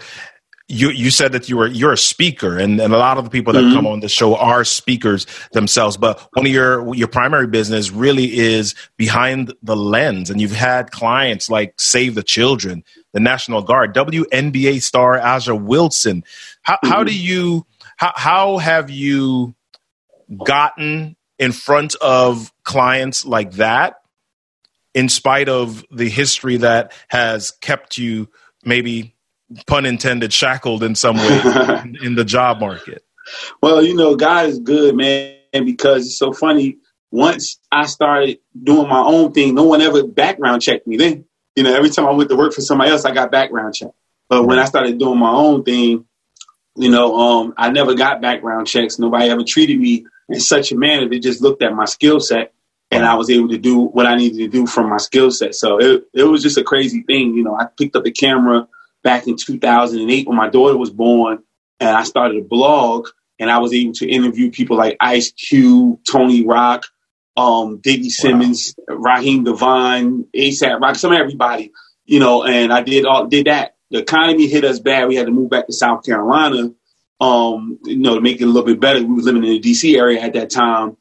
you 0.68 0.90
you 0.90 1.10
said 1.10 1.32
that 1.32 1.48
you 1.48 1.56
were 1.56 1.66
you're 1.66 1.94
a 1.94 1.98
speaker, 1.98 2.56
and, 2.56 2.80
and 2.80 2.94
a 2.94 2.96
lot 2.96 3.18
of 3.18 3.24
the 3.24 3.30
people 3.30 3.52
that 3.54 3.64
mm-hmm. 3.64 3.74
come 3.74 3.88
on 3.88 3.98
the 3.98 4.08
show 4.08 4.36
are 4.36 4.64
speakers 4.64 5.26
themselves. 5.50 5.96
But 5.96 6.20
one 6.34 6.46
of 6.46 6.52
your 6.52 6.94
your 6.94 7.08
primary 7.08 7.48
business 7.48 7.90
really 7.90 8.38
is 8.38 8.76
behind 8.96 9.52
the 9.64 9.74
lens, 9.74 10.30
and 10.30 10.40
you've 10.40 10.52
had 10.52 10.92
clients 10.92 11.50
like 11.50 11.74
Save 11.80 12.14
the 12.14 12.22
Children, 12.22 12.84
the 13.12 13.18
National 13.18 13.62
Guard, 13.62 13.96
WNBA 13.96 14.80
star 14.80 15.18
A'ja 15.18 15.60
Wilson. 15.60 16.22
How 16.62 16.74
mm-hmm. 16.74 16.88
how 16.88 17.02
do 17.02 17.18
you 17.18 17.66
how 17.96 18.12
how 18.14 18.58
have 18.58 18.90
you 18.90 19.56
gotten 20.44 21.16
in 21.36 21.50
front 21.50 21.96
of 21.96 22.52
clients 22.62 23.26
like 23.26 23.54
that? 23.54 23.96
In 24.98 25.08
spite 25.08 25.48
of 25.48 25.84
the 25.92 26.08
history 26.08 26.56
that 26.56 26.92
has 27.06 27.52
kept 27.52 27.98
you 27.98 28.28
maybe 28.64 29.14
pun 29.68 29.86
intended 29.86 30.32
shackled 30.32 30.82
in 30.82 30.96
some 30.96 31.16
way 31.16 31.40
in, 31.84 31.96
in, 32.02 32.14
the 32.16 32.24
job 32.24 32.58
market? 32.58 33.04
Well 33.62 33.80
you 33.80 33.94
know 33.94 34.16
god 34.16 34.46
is 34.46 34.58
good 34.58 34.96
man 34.96 35.36
because 35.52 36.06
it's 36.06 36.18
so 36.18 36.32
funny. 36.32 36.78
Once 37.12 37.60
i 37.70 37.86
started 37.86 38.38
doing 38.60 38.88
my 38.88 39.00
own 39.00 39.32
thing 39.32 39.54
no 39.54 39.62
one 39.62 39.80
ever 39.80 40.04
background 40.04 40.62
checked 40.62 40.86
me 40.88 40.96
then. 40.96 41.24
You 41.54 41.62
know 41.62 41.72
every 41.72 41.90
time 41.90 42.06
i 42.06 42.10
went 42.10 42.28
to 42.30 42.36
work 42.36 42.52
for 42.52 42.60
somebody 42.60 42.90
else 42.90 43.04
i 43.04 43.14
got 43.14 43.30
background 43.30 43.74
checked. 43.74 43.94
But 44.28 44.46
when 44.46 44.58
i 44.58 44.64
started 44.64 44.98
doing 44.98 45.20
my 45.20 45.30
own 45.30 45.62
thing 45.62 46.06
you 46.74 46.90
know 46.90 47.16
um, 47.16 47.54
i 47.56 47.70
never 47.70 47.94
got 47.94 48.20
background 48.20 48.66
checks. 48.66 48.98
Nobody 48.98 49.30
ever 49.30 49.44
treated 49.44 49.78
me 49.78 50.06
in 50.28 50.40
such 50.40 50.72
a 50.72 50.76
manner. 50.76 51.08
They 51.08 51.20
just 51.20 51.40
looked 51.40 51.62
at 51.62 51.72
my 51.72 51.84
skill 51.84 52.18
set 52.18 52.52
and 52.90 53.04
I 53.04 53.14
was 53.16 53.30
able 53.30 53.48
to 53.50 53.58
do 53.58 53.80
what 53.80 54.06
I 54.06 54.16
needed 54.16 54.38
to 54.38 54.48
do 54.48 54.66
from 54.66 54.88
my 54.88 54.96
skill 54.98 55.30
set. 55.30 55.54
So 55.54 55.78
it, 55.78 56.04
it 56.14 56.24
was 56.24 56.42
just 56.42 56.58
a 56.58 56.64
crazy 56.64 57.02
thing. 57.02 57.34
You 57.34 57.44
know, 57.44 57.56
I 57.56 57.66
picked 57.66 57.96
up 57.96 58.04
the 58.04 58.12
camera 58.12 58.68
back 59.04 59.26
in 59.26 59.36
2008 59.36 60.26
when 60.26 60.36
my 60.36 60.48
daughter 60.48 60.76
was 60.76 60.90
born, 60.90 61.40
and 61.80 61.90
I 61.90 62.04
started 62.04 62.38
a 62.38 62.46
blog, 62.46 63.08
and 63.38 63.50
I 63.50 63.58
was 63.58 63.72
able 63.74 63.92
to 63.94 64.08
interview 64.08 64.50
people 64.50 64.76
like 64.76 64.96
Ice 65.00 65.32
Cube, 65.32 66.00
Tony 66.10 66.46
Rock, 66.46 66.84
um, 67.36 67.78
Diggy 67.80 68.10
Simmons, 68.10 68.74
wow. 68.88 68.96
Raheem 68.96 69.44
DeVaughn, 69.44 70.26
ASAP 70.34 70.80
Rock, 70.80 70.96
some 70.96 71.12
everybody, 71.12 71.72
you 72.04 72.20
know, 72.20 72.44
and 72.44 72.72
I 72.72 72.82
did 72.82 73.06
all 73.06 73.26
did 73.26 73.46
that. 73.46 73.76
The 73.90 74.00
economy 74.00 74.48
hit 74.48 74.64
us 74.64 74.80
bad. 74.80 75.08
We 75.08 75.16
had 75.16 75.26
to 75.26 75.32
move 75.32 75.50
back 75.50 75.66
to 75.68 75.72
South 75.72 76.04
Carolina. 76.04 76.74
um, 77.20 77.78
you 77.84 77.96
know, 77.96 78.16
to 78.16 78.20
make 78.20 78.40
it 78.40 78.44
a 78.44 78.48
little 78.48 78.64
bit 78.66 78.80
better. 78.80 79.00
We 79.00 79.06
were 79.14 79.22
living 79.22 79.44
in 79.44 79.50
the 79.50 79.60
DC 79.60 79.96
area 79.96 80.20
at 80.20 80.34
that 80.34 80.50
time. 80.50 80.97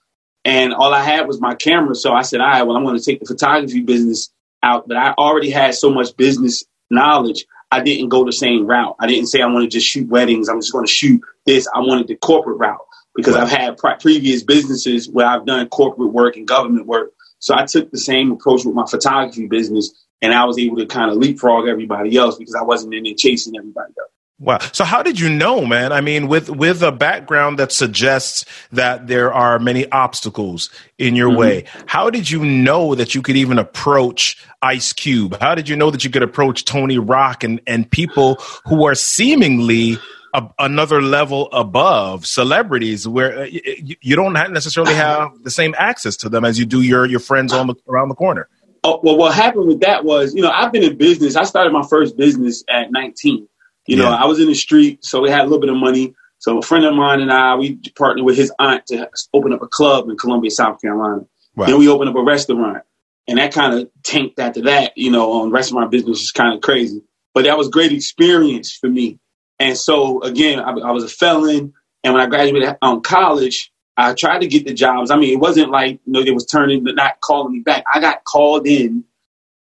And 0.47 0.73
all 0.73 0.93
I 0.93 1.03
had 1.03 1.27
was 1.27 1.41
my 1.41 1.55
camera. 1.55 1.93
So 1.93 2.13
I 2.13 2.21
said, 2.21 2.39
all 2.39 2.47
right, 2.47 2.63
well, 2.63 2.77
I'm 2.77 2.85
going 2.85 2.97
to 2.97 3.03
take 3.03 3.19
the 3.19 3.25
photography 3.25 3.81
business 3.81 4.31
out. 4.63 4.87
But 4.87 4.95
I 4.95 5.11
already 5.11 5.49
had 5.49 5.75
so 5.75 5.89
much 5.89 6.15
business 6.15 6.63
knowledge. 6.89 7.45
I 7.69 7.83
didn't 7.83 8.07
go 8.07 8.23
the 8.23 8.31
same 8.31 8.65
route. 8.65 8.95
I 8.97 9.07
didn't 9.07 9.27
say 9.27 9.41
I 9.41 9.47
want 9.47 9.63
to 9.63 9.69
just 9.69 9.85
shoot 9.85 10.07
weddings. 10.07 10.47
I'm 10.47 10.61
just 10.61 10.71
going 10.71 10.85
to 10.85 10.91
shoot 10.91 11.21
this. 11.45 11.67
I 11.67 11.79
wanted 11.79 12.07
the 12.07 12.15
corporate 12.15 12.59
route 12.59 12.79
because 13.13 13.35
right. 13.35 13.43
I've 13.43 13.51
had 13.51 13.77
pre- 13.77 13.97
previous 13.99 14.43
businesses 14.43 15.09
where 15.09 15.27
I've 15.27 15.45
done 15.45 15.67
corporate 15.67 16.13
work 16.13 16.37
and 16.37 16.47
government 16.47 16.87
work. 16.87 17.11
So 17.39 17.53
I 17.53 17.65
took 17.65 17.91
the 17.91 17.97
same 17.97 18.31
approach 18.31 18.63
with 18.63 18.73
my 18.73 18.85
photography 18.89 19.47
business 19.47 19.91
and 20.21 20.33
I 20.33 20.45
was 20.45 20.57
able 20.57 20.77
to 20.77 20.85
kind 20.85 21.11
of 21.11 21.17
leapfrog 21.17 21.67
everybody 21.67 22.15
else 22.15 22.37
because 22.37 22.55
I 22.55 22.63
wasn't 22.63 22.93
in 22.93 23.03
there 23.03 23.13
chasing 23.17 23.57
everybody 23.57 23.93
else. 23.99 24.11
Wow. 24.39 24.59
So 24.71 24.83
how 24.83 25.01
did 25.01 25.19
you 25.19 25.29
know, 25.29 25.65
man? 25.65 25.91
I 25.91 26.01
mean, 26.01 26.27
with 26.27 26.47
with 26.49 26.83
a 26.83 26.91
background 26.91 27.57
that 27.57 27.71
suggests 27.71 28.45
that 28.71 29.07
there 29.07 29.33
are 29.33 29.57
many 29.57 29.91
obstacles 29.91 30.69
in 30.99 31.15
your 31.15 31.29
mm-hmm. 31.29 31.39
way, 31.39 31.65
how 31.87 32.11
did 32.11 32.29
you 32.29 32.45
know 32.45 32.93
that 32.93 33.15
you 33.15 33.23
could 33.23 33.35
even 33.35 33.57
approach 33.57 34.37
Ice 34.61 34.93
Cube? 34.93 35.39
How 35.41 35.55
did 35.55 35.67
you 35.67 35.75
know 35.75 35.89
that 35.89 36.03
you 36.03 36.11
could 36.11 36.21
approach 36.21 36.65
Tony 36.65 36.99
Rock 36.99 37.43
and 37.43 37.59
and 37.65 37.89
people 37.89 38.35
who 38.65 38.85
are 38.85 38.93
seemingly 38.93 39.97
a, 40.35 40.47
another 40.59 41.01
level 41.01 41.49
above 41.51 42.27
celebrities 42.27 43.07
where 43.07 43.39
uh, 43.39 43.43
you, 43.45 43.95
you 44.01 44.15
don't 44.15 44.33
necessarily 44.33 44.93
have 44.93 45.31
the 45.41 45.51
same 45.51 45.73
access 45.79 46.15
to 46.17 46.29
them 46.29 46.45
as 46.45 46.59
you 46.59 46.65
do 46.67 46.83
your 46.83 47.07
your 47.07 47.19
friends 47.19 47.53
on 47.53 47.65
the, 47.65 47.75
around 47.87 48.09
the 48.09 48.15
corner? 48.15 48.47
Oh, 48.83 48.99
well, 49.01 49.17
what 49.17 49.33
happened 49.33 49.65
with 49.65 49.79
that 49.79 50.05
was, 50.05 50.35
you 50.35 50.43
know, 50.43 50.51
I've 50.51 50.71
been 50.71 50.83
in 50.83 50.95
business. 50.95 51.35
I 51.35 51.43
started 51.43 51.73
my 51.73 51.85
first 51.89 52.15
business 52.15 52.63
at 52.69 52.91
19 52.91 53.47
you 53.87 53.95
know, 53.95 54.09
I 54.09 54.25
was 54.25 54.39
in 54.39 54.47
the 54.47 54.55
street, 54.55 55.03
so 55.03 55.21
we 55.21 55.29
had 55.29 55.41
a 55.41 55.43
little 55.43 55.59
bit 55.59 55.69
of 55.69 55.77
money. 55.77 56.13
So 56.39 56.59
a 56.59 56.61
friend 56.61 56.85
of 56.85 56.93
mine 56.93 57.21
and 57.21 57.31
I, 57.31 57.55
we 57.55 57.79
partnered 57.95 58.25
with 58.25 58.37
his 58.37 58.51
aunt 58.59 58.85
to 58.87 59.09
open 59.33 59.53
up 59.53 59.61
a 59.63 59.67
club 59.67 60.09
in 60.09 60.17
Columbia, 60.17 60.51
South 60.51 60.79
Carolina. 60.81 61.25
Wow. 61.55 61.65
Then 61.65 61.79
we 61.79 61.89
opened 61.89 62.09
up 62.09 62.15
a 62.15 62.21
restaurant, 62.21 62.83
and 63.27 63.39
that 63.39 63.53
kind 63.53 63.73
of 63.73 63.89
tanked 64.03 64.39
after 64.39 64.63
that. 64.63 64.97
You 64.97 65.09
know, 65.09 65.41
um, 65.41 65.51
restaurant 65.51 65.89
business 65.89 66.21
is 66.21 66.31
kind 66.31 66.53
of 66.53 66.61
crazy, 66.61 67.01
but 67.33 67.45
that 67.45 67.57
was 67.57 67.69
great 67.69 67.91
experience 67.91 68.73
for 68.75 68.87
me. 68.89 69.19
And 69.59 69.75
so 69.75 70.21
again, 70.21 70.59
I, 70.59 70.69
I 70.69 70.91
was 70.91 71.03
a 71.03 71.09
felon, 71.09 71.73
and 72.03 72.13
when 72.13 72.21
I 72.21 72.27
graduated 72.27 72.77
um, 72.81 73.01
college, 73.01 73.71
I 73.95 74.13
tried 74.13 74.41
to 74.41 74.47
get 74.47 74.67
the 74.67 74.73
jobs. 74.73 75.09
I 75.09 75.17
mean, 75.17 75.33
it 75.33 75.39
wasn't 75.39 75.71
like 75.71 75.99
you 76.05 76.13
know 76.13 76.23
they 76.23 76.31
was 76.31 76.45
turning, 76.45 76.83
but 76.83 76.95
not 76.95 77.19
calling 77.21 77.53
me 77.53 77.59
back. 77.61 77.83
I 77.91 77.99
got 77.99 78.23
called 78.23 78.67
in 78.67 79.05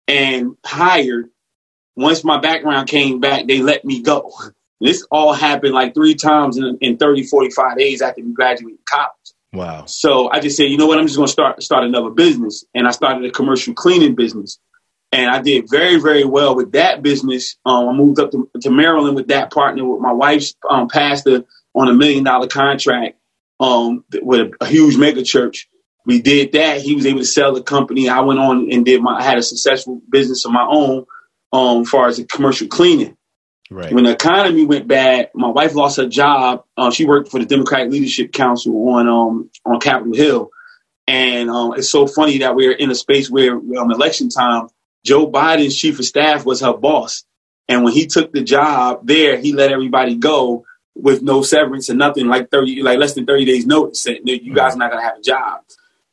and 0.08 0.58
hired 0.66 1.30
once 1.96 2.24
my 2.24 2.40
background 2.40 2.88
came 2.88 3.20
back, 3.20 3.48
they 3.48 3.62
let 3.62 3.86
me 3.86 4.02
go. 4.02 4.32
This 4.82 5.06
all 5.10 5.34
happened 5.34 5.74
like 5.74 5.94
three 5.94 6.16
times 6.16 6.58
in, 6.58 6.78
in 6.82 6.98
30, 6.98 7.24
45 7.24 7.78
days 7.78 8.02
after 8.02 8.22
we 8.22 8.34
graduated 8.34 8.80
college. 8.86 9.12
Wow. 9.54 9.86
So 9.86 10.30
I 10.30 10.42
just 10.42 10.58
said, 10.58 10.64
you 10.64 10.78
know 10.78 10.86
what, 10.86 11.00
I'm 11.00 11.08
just 11.08 11.16
going 11.16 11.28
to 11.28 11.32
start 11.32 11.64
start 11.64 11.86
another 11.86 12.10
business. 12.10 12.66
And 12.74 12.88
I 12.88 12.92
started 12.92 13.24
a 13.24 13.32
commercial 13.32 13.74
cleaning 13.74 14.16
business. 14.16 14.60
And 15.14 15.32
I 15.32 15.42
did 15.42 15.70
very, 15.70 15.98
very 15.98 16.26
well 16.26 16.56
with 16.56 16.74
that 16.74 17.02
business. 17.02 17.56
Um, 17.66 17.88
I 17.88 17.94
moved 17.94 18.20
up 18.20 18.32
to, 18.32 18.50
to, 18.62 18.70
Maryland 18.70 19.16
with 19.16 19.30
that 19.30 19.52
partner 19.52 19.86
with 19.86 20.02
my 20.02 20.12
wife's 20.12 20.56
um, 20.70 20.90
pastor 20.90 21.46
on 21.74 21.88
a 21.88 21.94
million 21.94 22.26
dollar 22.26 22.48
contract 22.48 23.18
um, 23.62 24.04
with 24.22 24.42
a, 24.42 24.52
a 24.60 24.66
huge 24.66 24.98
mega 24.98 25.24
church. 25.24 25.70
We 26.06 26.22
did 26.22 26.52
that. 26.52 26.82
He 26.82 26.96
was 26.96 27.06
able 27.06 27.20
to 27.20 27.26
sell 27.26 27.54
the 27.54 27.64
company. 27.64 28.10
I 28.10 28.20
went 28.22 28.40
on 28.40 28.70
and 28.72 28.84
did 28.84 29.02
my 29.02 29.20
I 29.20 29.24
had 29.24 29.38
a 29.38 29.44
successful 29.44 30.02
business 30.10 30.46
of 30.46 30.52
my 30.52 30.66
own 30.70 31.06
um, 31.56 31.82
as 31.82 31.90
far 31.90 32.08
as 32.08 32.18
the 32.18 32.26
commercial 32.26 32.68
cleaning. 32.68 33.16
Right. 33.72 33.92
When 33.92 34.04
the 34.04 34.12
economy 34.12 34.66
went 34.66 34.88
bad, 34.88 35.32
my 35.34 35.48
wife 35.48 35.74
lost 35.74 35.98
her 35.98 36.08
job. 36.08 36.66
Uh, 36.78 36.92
she 36.92 37.06
worked 37.06 37.32
for 37.32 37.40
the 37.40 37.48
Democratic 37.48 37.92
Leadership 37.92 38.32
Council 38.32 38.90
on 38.90 39.08
um, 39.08 39.50
on 39.66 39.80
Capitol 39.80 40.14
Hill, 40.14 40.52
and 41.08 41.50
um, 41.50 41.74
it's 41.74 41.90
so 41.90 42.06
funny 42.06 42.40
that 42.40 42.56
we're 42.56 42.74
in 42.74 42.92
a 42.92 42.96
space 42.96 43.30
where 43.30 43.56
um, 43.56 43.92
election 43.92 44.30
time, 44.30 44.68
Joe 45.04 45.32
Biden's 45.32 45.76
chief 45.76 45.98
of 45.98 46.06
staff 46.06 46.46
was 46.46 46.62
her 46.62 46.74
boss, 46.74 47.26
and 47.68 47.84
when 47.84 47.94
he 47.94 48.06
took 48.06 48.32
the 48.32 48.44
job 48.44 49.08
there, 49.08 49.38
he 49.38 49.54
let 49.54 49.72
everybody 49.72 50.16
go 50.16 50.66
with 50.94 51.24
no 51.24 51.42
severance 51.42 51.90
and 51.90 51.98
nothing, 51.98 52.28
like 52.28 52.52
thirty, 52.52 52.84
like 52.84 53.00
less 53.00 53.16
than 53.16 53.26
thirty 53.26 53.46
days 53.46 53.66
notice. 53.66 54.04
That 54.04 54.28
you 54.28 54.54
guys 54.54 54.76
are 54.76 54.78
not 54.78 54.92
gonna 54.92 55.04
have 55.04 55.18
a 55.18 55.22
job. 55.24 55.62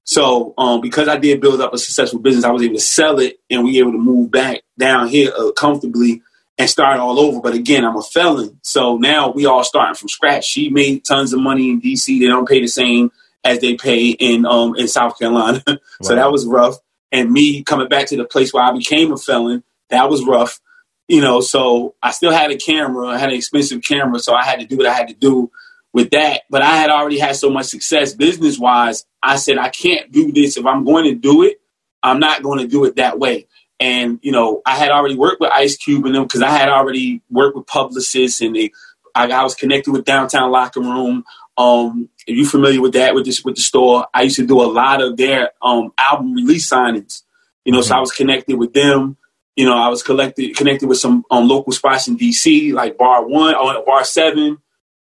So 0.04 0.54
um, 0.58 0.80
because 0.80 1.08
I 1.08 1.16
did 1.16 1.40
build 1.40 1.60
up 1.60 1.72
a 1.72 1.78
successful 1.78 2.18
business, 2.18 2.44
I 2.44 2.50
was 2.50 2.62
able 2.62 2.74
to 2.74 2.80
sell 2.80 3.18
it 3.20 3.38
and 3.50 3.64
we 3.64 3.78
able 3.78 3.92
to 3.92 3.98
move 3.98 4.30
back 4.30 4.62
down 4.78 5.08
here 5.08 5.32
uh, 5.36 5.52
comfortably 5.52 6.22
and 6.58 6.68
start 6.68 6.98
all 7.00 7.18
over. 7.18 7.40
But 7.40 7.54
again, 7.54 7.84
I'm 7.84 7.96
a 7.96 8.02
felon. 8.02 8.58
So 8.62 8.96
now 8.96 9.30
we 9.30 9.46
all 9.46 9.64
starting 9.64 9.94
from 9.94 10.08
scratch. 10.08 10.44
She 10.44 10.68
made 10.68 11.04
tons 11.04 11.32
of 11.32 11.40
money 11.40 11.70
in 11.70 11.80
DC. 11.80 12.20
They 12.20 12.26
don't 12.26 12.48
pay 12.48 12.60
the 12.60 12.66
same 12.66 13.10
as 13.44 13.60
they 13.60 13.74
pay 13.74 14.08
in 14.10 14.44
um, 14.46 14.74
in 14.76 14.88
South 14.88 15.18
Carolina. 15.18 15.62
so 16.02 16.14
that 16.14 16.30
was 16.30 16.46
rough. 16.46 16.76
And 17.10 17.30
me 17.30 17.62
coming 17.62 17.88
back 17.88 18.06
to 18.06 18.16
the 18.16 18.24
place 18.24 18.52
where 18.52 18.64
I 18.64 18.72
became 18.72 19.12
a 19.12 19.16
felon, 19.16 19.62
that 19.90 20.08
was 20.08 20.24
rough. 20.24 20.60
You 21.08 21.20
know, 21.20 21.40
so 21.40 21.94
I 22.02 22.12
still 22.12 22.30
had 22.30 22.50
a 22.50 22.56
camera. 22.56 23.08
I 23.08 23.18
had 23.18 23.28
an 23.28 23.34
expensive 23.34 23.82
camera, 23.82 24.18
so 24.18 24.34
I 24.34 24.44
had 24.44 24.60
to 24.60 24.66
do 24.66 24.76
what 24.76 24.86
I 24.86 24.94
had 24.94 25.08
to 25.08 25.14
do 25.14 25.50
with 25.92 26.10
that. 26.10 26.42
But 26.50 26.62
I 26.62 26.76
had 26.76 26.90
already 26.90 27.18
had 27.18 27.36
so 27.36 27.50
much 27.50 27.66
success 27.66 28.14
business 28.14 28.58
wise. 28.58 29.04
I 29.22 29.36
said, 29.36 29.58
I 29.58 29.68
can't 29.68 30.10
do 30.10 30.32
this. 30.32 30.56
If 30.56 30.66
I'm 30.66 30.84
going 30.84 31.04
to 31.04 31.14
do 31.14 31.42
it, 31.42 31.60
I'm 32.02 32.20
not 32.20 32.42
going 32.42 32.58
to 32.58 32.66
do 32.66 32.84
it 32.84 32.96
that 32.96 33.18
way. 33.18 33.46
And, 33.78 34.20
you 34.22 34.32
know, 34.32 34.62
I 34.64 34.76
had 34.76 34.90
already 34.90 35.16
worked 35.16 35.40
with 35.40 35.50
Ice 35.52 35.76
Cube 35.76 36.06
and 36.06 36.14
them 36.14 36.24
because 36.24 36.42
I 36.42 36.50
had 36.50 36.68
already 36.68 37.22
worked 37.30 37.56
with 37.56 37.66
publicists 37.66 38.40
and 38.40 38.54
they, 38.54 38.70
I, 39.14 39.28
I 39.28 39.42
was 39.42 39.54
connected 39.54 39.90
with 39.90 40.04
Downtown 40.04 40.50
Locker 40.50 40.80
Room. 40.80 41.24
Um, 41.56 42.08
if 42.26 42.36
you're 42.36 42.46
familiar 42.46 42.80
with 42.80 42.94
that, 42.94 43.14
with 43.14 43.24
this, 43.24 43.44
with 43.44 43.56
the 43.56 43.60
store, 43.60 44.06
I 44.14 44.22
used 44.22 44.36
to 44.36 44.46
do 44.46 44.62
a 44.62 44.70
lot 44.70 45.02
of 45.02 45.16
their 45.16 45.50
um, 45.60 45.92
album 45.98 46.32
release 46.34 46.70
signings. 46.70 47.22
You 47.64 47.72
know, 47.72 47.80
mm-hmm. 47.80 47.88
so 47.88 47.96
I 47.96 48.00
was 48.00 48.12
connected 48.12 48.56
with 48.56 48.72
them. 48.72 49.16
You 49.56 49.66
know, 49.66 49.76
I 49.76 49.88
was 49.88 50.02
collected, 50.02 50.56
connected 50.56 50.88
with 50.88 50.98
some 50.98 51.24
um, 51.30 51.46
local 51.46 51.72
spots 51.72 52.08
in 52.08 52.16
DC, 52.16 52.72
like 52.72 52.96
Bar 52.96 53.26
One, 53.26 53.54
or 53.54 53.76
uh, 53.76 53.82
Bar 53.82 54.04
Seven, 54.04 54.58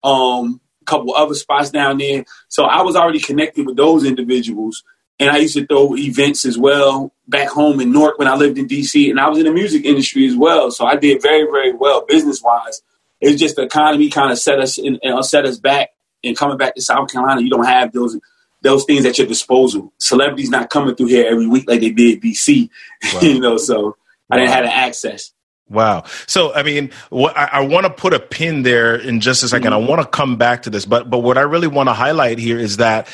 um, 0.04 0.60
couple 0.86 1.14
other 1.14 1.34
spots 1.34 1.70
down 1.70 1.98
there. 1.98 2.24
So 2.48 2.64
I 2.64 2.82
was 2.82 2.96
already 2.96 3.20
connected 3.20 3.66
with 3.66 3.76
those 3.76 4.04
individuals. 4.04 4.82
And 5.18 5.30
I 5.30 5.38
used 5.38 5.54
to 5.54 5.66
throw 5.66 5.96
events 5.96 6.44
as 6.44 6.58
well 6.58 7.12
back 7.26 7.48
home 7.48 7.80
in 7.80 7.90
Newark 7.90 8.18
when 8.18 8.28
I 8.28 8.36
lived 8.36 8.58
in 8.58 8.68
DC. 8.68 9.08
And 9.10 9.18
I 9.18 9.28
was 9.28 9.38
in 9.38 9.44
the 9.44 9.52
music 9.52 9.84
industry 9.84 10.26
as 10.26 10.36
well. 10.36 10.70
So 10.70 10.84
I 10.84 10.96
did 10.96 11.22
very, 11.22 11.44
very 11.44 11.72
well 11.72 12.04
business 12.06 12.42
wise. 12.42 12.82
It's 13.20 13.40
just 13.40 13.56
the 13.56 13.62
economy 13.62 14.10
kind 14.10 14.30
of 14.30 14.38
set 14.38 14.60
us 14.60 14.78
in, 14.78 14.98
uh, 15.04 15.22
set 15.22 15.46
us 15.46 15.58
back. 15.58 15.90
And 16.22 16.36
coming 16.36 16.58
back 16.58 16.74
to 16.74 16.82
South 16.82 17.10
Carolina, 17.10 17.40
you 17.40 17.50
don't 17.50 17.66
have 17.66 17.92
those 17.92 18.18
those 18.62 18.84
things 18.84 19.06
at 19.06 19.16
your 19.18 19.26
disposal. 19.26 19.92
Celebrities 19.98 20.50
not 20.50 20.70
coming 20.70 20.94
through 20.94 21.06
here 21.06 21.26
every 21.28 21.46
week 21.46 21.68
like 21.68 21.80
they 21.80 21.90
did 21.90 22.20
DC. 22.20 22.68
Wow. 23.14 23.20
you 23.20 23.40
know, 23.40 23.56
so 23.56 23.82
wow. 23.82 23.94
I 24.30 24.36
didn't 24.38 24.50
have 24.50 24.64
the 24.64 24.74
access. 24.74 25.32
Wow. 25.68 26.04
So, 26.26 26.54
I 26.54 26.62
mean, 26.62 26.92
what, 27.10 27.36
I, 27.36 27.46
I 27.52 27.60
want 27.60 27.86
to 27.86 27.90
put 27.90 28.14
a 28.14 28.20
pin 28.20 28.62
there 28.62 28.94
in 28.94 29.20
just 29.20 29.42
a 29.42 29.46
2nd 29.46 29.62
mm-hmm. 29.62 29.72
I 29.72 29.76
want 29.78 30.00
to 30.00 30.08
come 30.08 30.36
back 30.36 30.62
to 30.62 30.70
this, 30.70 30.86
but 30.86 31.10
but 31.10 31.18
what 31.18 31.38
I 31.38 31.42
really 31.42 31.66
want 31.66 31.88
to 31.88 31.92
highlight 31.92 32.38
here 32.38 32.58
is 32.58 32.76
that 32.76 33.08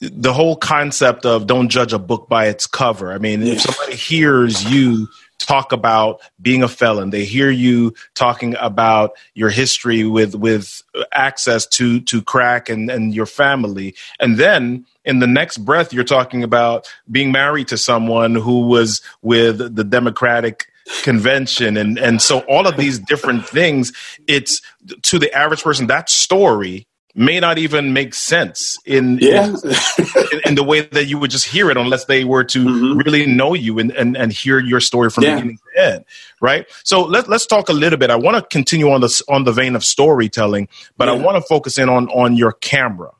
the 0.00 0.32
whole 0.32 0.56
concept 0.56 1.24
of 1.24 1.46
don't 1.46 1.68
judge 1.68 1.92
a 1.92 1.98
book 1.98 2.28
by 2.28 2.46
its 2.46 2.66
cover. 2.66 3.12
I 3.12 3.18
mean, 3.18 3.42
if 3.42 3.60
somebody 3.60 3.96
hears 3.96 4.64
you 4.64 5.08
talk 5.38 5.72
about 5.72 6.20
being 6.40 6.62
a 6.62 6.68
felon, 6.68 7.10
they 7.10 7.24
hear 7.24 7.50
you 7.50 7.94
talking 8.14 8.54
about 8.60 9.12
your 9.34 9.50
history 9.50 10.04
with 10.04 10.34
with 10.34 10.82
access 11.12 11.66
to 11.66 12.00
to 12.02 12.22
crack 12.22 12.68
and 12.68 12.90
and 12.90 13.14
your 13.14 13.26
family, 13.26 13.94
and 14.20 14.36
then 14.36 14.86
in 15.04 15.18
the 15.18 15.26
next 15.26 15.58
breath 15.58 15.92
you're 15.92 16.04
talking 16.04 16.42
about 16.42 16.92
being 17.10 17.32
married 17.32 17.68
to 17.68 17.76
someone 17.76 18.34
who 18.34 18.66
was 18.66 19.02
with 19.20 19.74
the 19.74 19.84
Democratic 19.84 20.66
convention 21.02 21.76
and 21.76 21.96
and 21.98 22.20
so 22.20 22.40
all 22.40 22.66
of 22.66 22.76
these 22.76 22.98
different 22.98 23.46
things 23.46 23.92
it's 24.26 24.60
to 25.02 25.16
the 25.16 25.32
average 25.32 25.62
person 25.62 25.86
that 25.86 26.10
story 26.10 26.86
may 27.14 27.40
not 27.40 27.58
even 27.58 27.92
make 27.92 28.14
sense 28.14 28.78
in 28.86 29.18
yeah. 29.20 29.46
in, 29.46 30.40
in, 30.46 30.54
the 30.54 30.64
way 30.66 30.80
that 30.80 31.06
you 31.06 31.18
would 31.18 31.30
just 31.30 31.46
hear 31.46 31.70
it 31.70 31.76
unless 31.76 32.06
they 32.06 32.24
were 32.24 32.42
to 32.42 32.64
mm-hmm. 32.64 32.98
really 32.98 33.26
know 33.26 33.52
you 33.54 33.78
and, 33.78 33.90
and, 33.92 34.16
and 34.16 34.32
hear 34.32 34.58
your 34.58 34.80
story 34.80 35.10
from 35.10 35.24
yeah. 35.24 35.34
beginning 35.34 35.58
to 35.58 35.82
end 35.82 36.04
right 36.40 36.66
so 36.84 37.02
let, 37.02 37.28
let's 37.28 37.46
talk 37.46 37.68
a 37.68 37.72
little 37.72 37.98
bit 37.98 38.10
i 38.10 38.16
want 38.16 38.36
to 38.36 38.42
continue 38.42 38.90
on 38.90 39.00
this 39.00 39.22
on 39.28 39.44
the 39.44 39.52
vein 39.52 39.76
of 39.76 39.84
storytelling 39.84 40.68
but 40.96 41.06
yeah. 41.06 41.14
i 41.14 41.16
want 41.16 41.36
to 41.36 41.42
focus 41.42 41.76
in 41.76 41.88
on 41.88 42.08
on 42.08 42.34
your 42.34 42.52
camera 42.52 43.10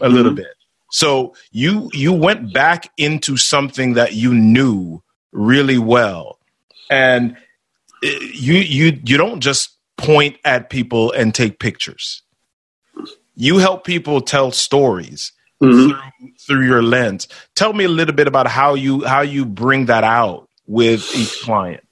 a 0.00 0.04
mm-hmm. 0.04 0.14
little 0.14 0.32
bit 0.32 0.54
so 0.90 1.34
you 1.50 1.90
you 1.94 2.12
went 2.12 2.52
back 2.52 2.90
into 2.98 3.36
something 3.36 3.94
that 3.94 4.12
you 4.12 4.34
knew 4.34 5.02
really 5.32 5.78
well 5.78 6.38
and 6.90 7.36
you 8.02 8.54
you 8.54 8.98
you 9.04 9.16
don't 9.16 9.40
just 9.40 9.78
point 9.96 10.38
at 10.44 10.70
people 10.70 11.12
and 11.12 11.34
take 11.34 11.58
pictures. 11.58 12.22
You 13.40 13.58
help 13.58 13.84
people 13.84 14.20
tell 14.20 14.50
stories 14.50 15.30
mm-hmm. 15.62 15.90
through, 15.90 16.30
through 16.44 16.66
your 16.66 16.82
lens. 16.82 17.28
Tell 17.54 17.72
me 17.72 17.84
a 17.84 17.88
little 17.88 18.14
bit 18.14 18.26
about 18.26 18.48
how 18.48 18.74
you 18.74 19.04
how 19.04 19.20
you 19.20 19.46
bring 19.46 19.86
that 19.86 20.02
out 20.02 20.48
with 20.66 21.08
each 21.14 21.40
client. 21.42 21.84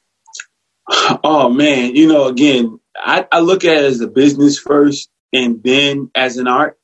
Oh 1.22 1.48
man, 1.48 1.94
you 1.94 2.08
know, 2.08 2.26
again, 2.26 2.80
I, 2.96 3.26
I 3.30 3.40
look 3.40 3.64
at 3.64 3.76
it 3.76 3.84
as 3.84 4.00
a 4.00 4.08
business 4.08 4.58
first, 4.58 5.08
and 5.32 5.62
then 5.62 6.10
as 6.16 6.36
an 6.36 6.48
art. 6.48 6.78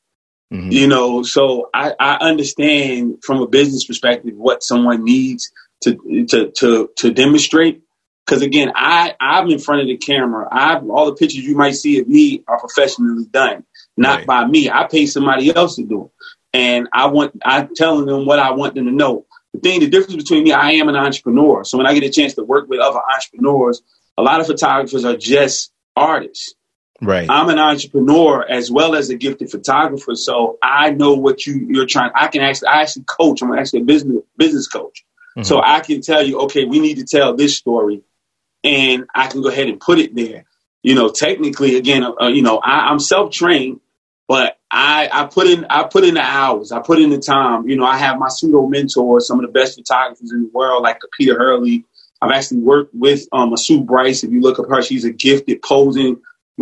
Mhm. 0.53 0.71
You 0.71 0.87
know, 0.87 1.25
so 1.25 1.69
I, 1.75 1.95
I 1.99 2.17
understand 2.17 3.25
from 3.25 3.41
a 3.43 3.49
business 3.49 3.85
perspective 3.85 4.35
what 4.37 4.63
someone 4.63 5.03
needs 5.03 5.51
to 5.83 6.27
to 6.31 6.51
to 6.51 6.91
to 6.99 7.13
demonstrate. 7.13 7.83
Because 8.25 8.43
again, 8.43 8.71
I 8.77 9.15
I'm 9.19 9.49
in 9.51 9.59
front 9.59 9.81
of 9.81 9.89
the 9.89 9.97
camera. 9.97 10.47
I 10.53 10.77
all 10.79 11.07
the 11.07 11.17
pictures 11.17 11.45
you 11.45 11.57
might 11.57 11.75
see 11.75 11.99
of 11.99 12.07
me 12.07 12.45
are 12.47 12.61
professionally 12.61 13.25
done, 13.31 13.65
not 13.97 14.19
Right. 14.19 14.27
by 14.27 14.47
me. 14.47 14.71
I 14.71 14.85
pay 14.85 15.07
somebody 15.07 15.55
else 15.55 15.77
to 15.77 15.85
do 15.85 16.05
it, 16.07 16.11
and 16.55 16.89
I 16.93 17.07
want 17.07 17.33
I'm 17.45 17.75
telling 17.75 18.07
them 18.07 18.27
what 18.27 18.39
I 18.39 18.53
want 18.53 18.75
them 18.75 18.87
to 18.87 18.93
know. 18.93 19.27
The 19.55 19.61
thing, 19.61 19.81
the 19.81 19.89
difference 19.89 20.17
between 20.17 20.45
me, 20.45 20.53
I 20.53 20.73
am 20.73 20.89
an 20.89 20.97
entrepreneur. 20.97 21.63
So 21.65 21.77
when 21.77 21.87
I 21.87 21.93
get 21.95 22.05
a 22.05 22.11
chance 22.11 22.35
to 22.35 22.43
work 22.45 22.69
with 22.69 22.81
other 22.81 23.01
entrepreneurs, 23.15 23.83
a 24.17 24.23
lot 24.23 24.41
of 24.41 24.47
photographers 24.47 25.05
are 25.05 25.17
just 25.17 25.73
artists. 25.95 26.55
Right. 27.03 27.29
I'm 27.29 27.49
an 27.49 27.59
entrepreneur 27.59 28.47
as 28.49 28.71
well 28.71 28.95
as 28.95 29.11
a 29.11 29.17
gifted 29.17 29.51
photographer, 29.51 30.15
so 30.15 30.59
I 30.63 30.91
know 30.91 31.15
what 31.15 31.47
you 31.47 31.67
you're 31.69 31.87
trying. 31.87 32.13
I 32.15 32.29
can 32.29 32.41
actually 32.43 32.69
I 32.69 32.83
actually 32.83 33.05
coach. 33.05 33.43
I'm 33.43 33.53
actually 33.53 33.81
a 33.81 33.85
business 33.85 34.23
business 34.39 34.69
coach, 34.69 35.05
Mhm. 35.37 35.45
so 35.45 35.61
I 35.61 35.81
can 35.81 36.01
tell 36.01 36.23
you, 36.23 36.39
okay, 36.43 36.65
we 36.65 36.79
need 36.81 36.99
to 36.99 37.05
tell 37.05 37.35
this 37.35 37.57
story, 37.57 38.03
and 38.65 39.05
I 39.15 39.27
can 39.27 39.43
go 39.43 39.49
ahead 39.49 39.69
and 39.69 39.81
put 39.81 39.99
it 39.99 40.15
there. 40.15 40.45
You 40.83 40.95
know, 40.95 41.11
technically, 41.11 41.77
again, 41.77 42.05
uh, 42.05 42.29
you 42.29 42.43
know, 42.43 42.59
I, 42.59 42.91
I'm 42.91 42.99
self 42.99 43.33
trained, 43.33 43.81
but 44.29 44.59
I 44.71 45.09
I 45.13 45.27
put 45.27 45.47
in 45.47 45.65
I 45.67 45.85
put 45.85 46.05
in 46.05 46.15
the 46.15 46.23
hours, 46.23 46.73
I 46.73 46.81
put 46.81 46.99
in 46.99 47.11
the 47.11 47.19
time. 47.19 47.69
You 47.69 47.77
know, 47.77 47.85
I 47.85 47.97
have 47.99 48.19
my 48.19 48.29
pseudo 48.29 48.67
mentors, 48.67 49.27
some 49.27 49.39
of 49.39 49.47
the 49.47 49.53
best 49.53 49.77
photographers 49.77 50.33
in 50.33 50.45
the 50.45 50.51
world, 50.53 50.83
like 50.83 51.01
Peter 51.17 51.39
Hurley. 51.39 51.85
I've 52.21 52.31
actually 52.31 52.61
worked 52.61 52.95
with 52.95 53.27
um, 53.33 53.57
Sue 53.57 53.83
Bryce. 53.83 54.23
If 54.23 54.31
you 54.31 54.41
look 54.41 54.59
up 54.61 54.69
her, 54.69 54.83
she's 54.83 55.05
a 55.05 55.11
gifted 55.11 55.61
posing 55.63 56.21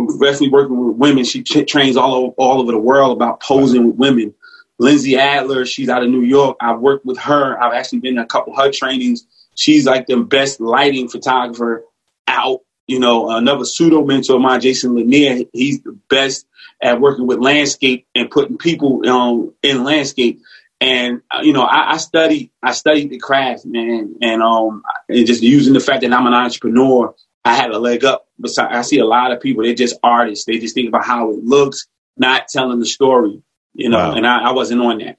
especially 0.09 0.49
working 0.49 0.85
with 0.85 0.97
women. 0.97 1.23
She 1.23 1.43
t- 1.43 1.65
trains 1.65 1.97
all 1.97 2.15
over, 2.15 2.33
all 2.37 2.61
over 2.61 2.71
the 2.71 2.79
world 2.79 3.15
about 3.15 3.41
posing 3.41 3.87
with 3.87 3.95
women. 3.95 4.33
Lindsay 4.79 5.17
Adler, 5.17 5.65
she's 5.65 5.89
out 5.89 6.03
of 6.03 6.09
New 6.09 6.21
York. 6.21 6.57
I've 6.59 6.79
worked 6.79 7.05
with 7.05 7.19
her. 7.19 7.61
I've 7.61 7.73
actually 7.73 7.99
been 7.99 8.13
in 8.13 8.23
a 8.23 8.25
couple 8.25 8.53
of 8.53 8.59
her 8.59 8.71
trainings. 8.71 9.25
She's 9.55 9.85
like 9.85 10.07
the 10.07 10.17
best 10.17 10.59
lighting 10.59 11.07
photographer 11.07 11.83
out. 12.27 12.61
You 12.91 12.99
know, 12.99 13.29
another 13.29 13.63
pseudo 13.63 14.03
mentor 14.05 14.35
of 14.35 14.41
mine, 14.41 14.59
Jason 14.59 14.93
Lanier, 14.95 15.45
he's 15.53 15.81
the 15.81 15.97
best 16.09 16.45
at 16.83 16.99
working 16.99 17.25
with 17.25 17.39
landscape 17.39 18.05
and 18.13 18.29
putting 18.29 18.57
people 18.57 19.07
um, 19.07 19.53
in 19.63 19.85
landscape. 19.85 20.41
And 20.81 21.21
uh, 21.31 21.39
you 21.41 21.53
know, 21.53 21.61
I, 21.61 21.93
I 21.93 21.97
studied, 21.97 22.51
I 22.61 22.73
studied 22.73 23.09
the 23.09 23.17
craft, 23.17 23.65
man, 23.65 24.15
and 24.21 24.41
um, 24.43 24.83
and 25.07 25.25
just 25.25 25.41
using 25.41 25.73
the 25.73 25.79
fact 25.79 26.01
that 26.01 26.11
I'm 26.11 26.27
an 26.27 26.33
entrepreneur, 26.33 27.15
I 27.45 27.55
had 27.55 27.71
a 27.71 27.79
leg 27.79 28.03
up. 28.03 28.27
Besides, 28.41 28.75
I 28.75 28.81
see 28.81 28.99
a 28.99 29.05
lot 29.05 29.31
of 29.31 29.39
people; 29.39 29.63
they're 29.63 29.73
just 29.73 29.95
artists. 30.03 30.43
They 30.43 30.57
just 30.59 30.75
think 30.75 30.89
about 30.89 31.05
how 31.05 31.29
it 31.31 31.43
looks, 31.45 31.87
not 32.17 32.49
telling 32.49 32.79
the 32.79 32.85
story. 32.85 33.41
You 33.73 33.87
know, 33.89 33.99
Wow. 33.99 34.15
and 34.15 34.27
I, 34.27 34.49
I 34.49 34.51
wasn't 34.51 34.81
on 34.81 34.97
that. 34.97 35.17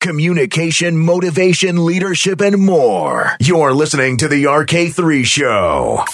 Communication, 0.00 0.96
motivation, 0.96 1.84
leadership, 1.84 2.40
and 2.40 2.56
more. 2.56 3.32
You're 3.40 3.74
listening 3.74 4.16
to 4.18 4.28
the 4.28 4.44
RK3 4.44 5.26
Show. 5.26 6.04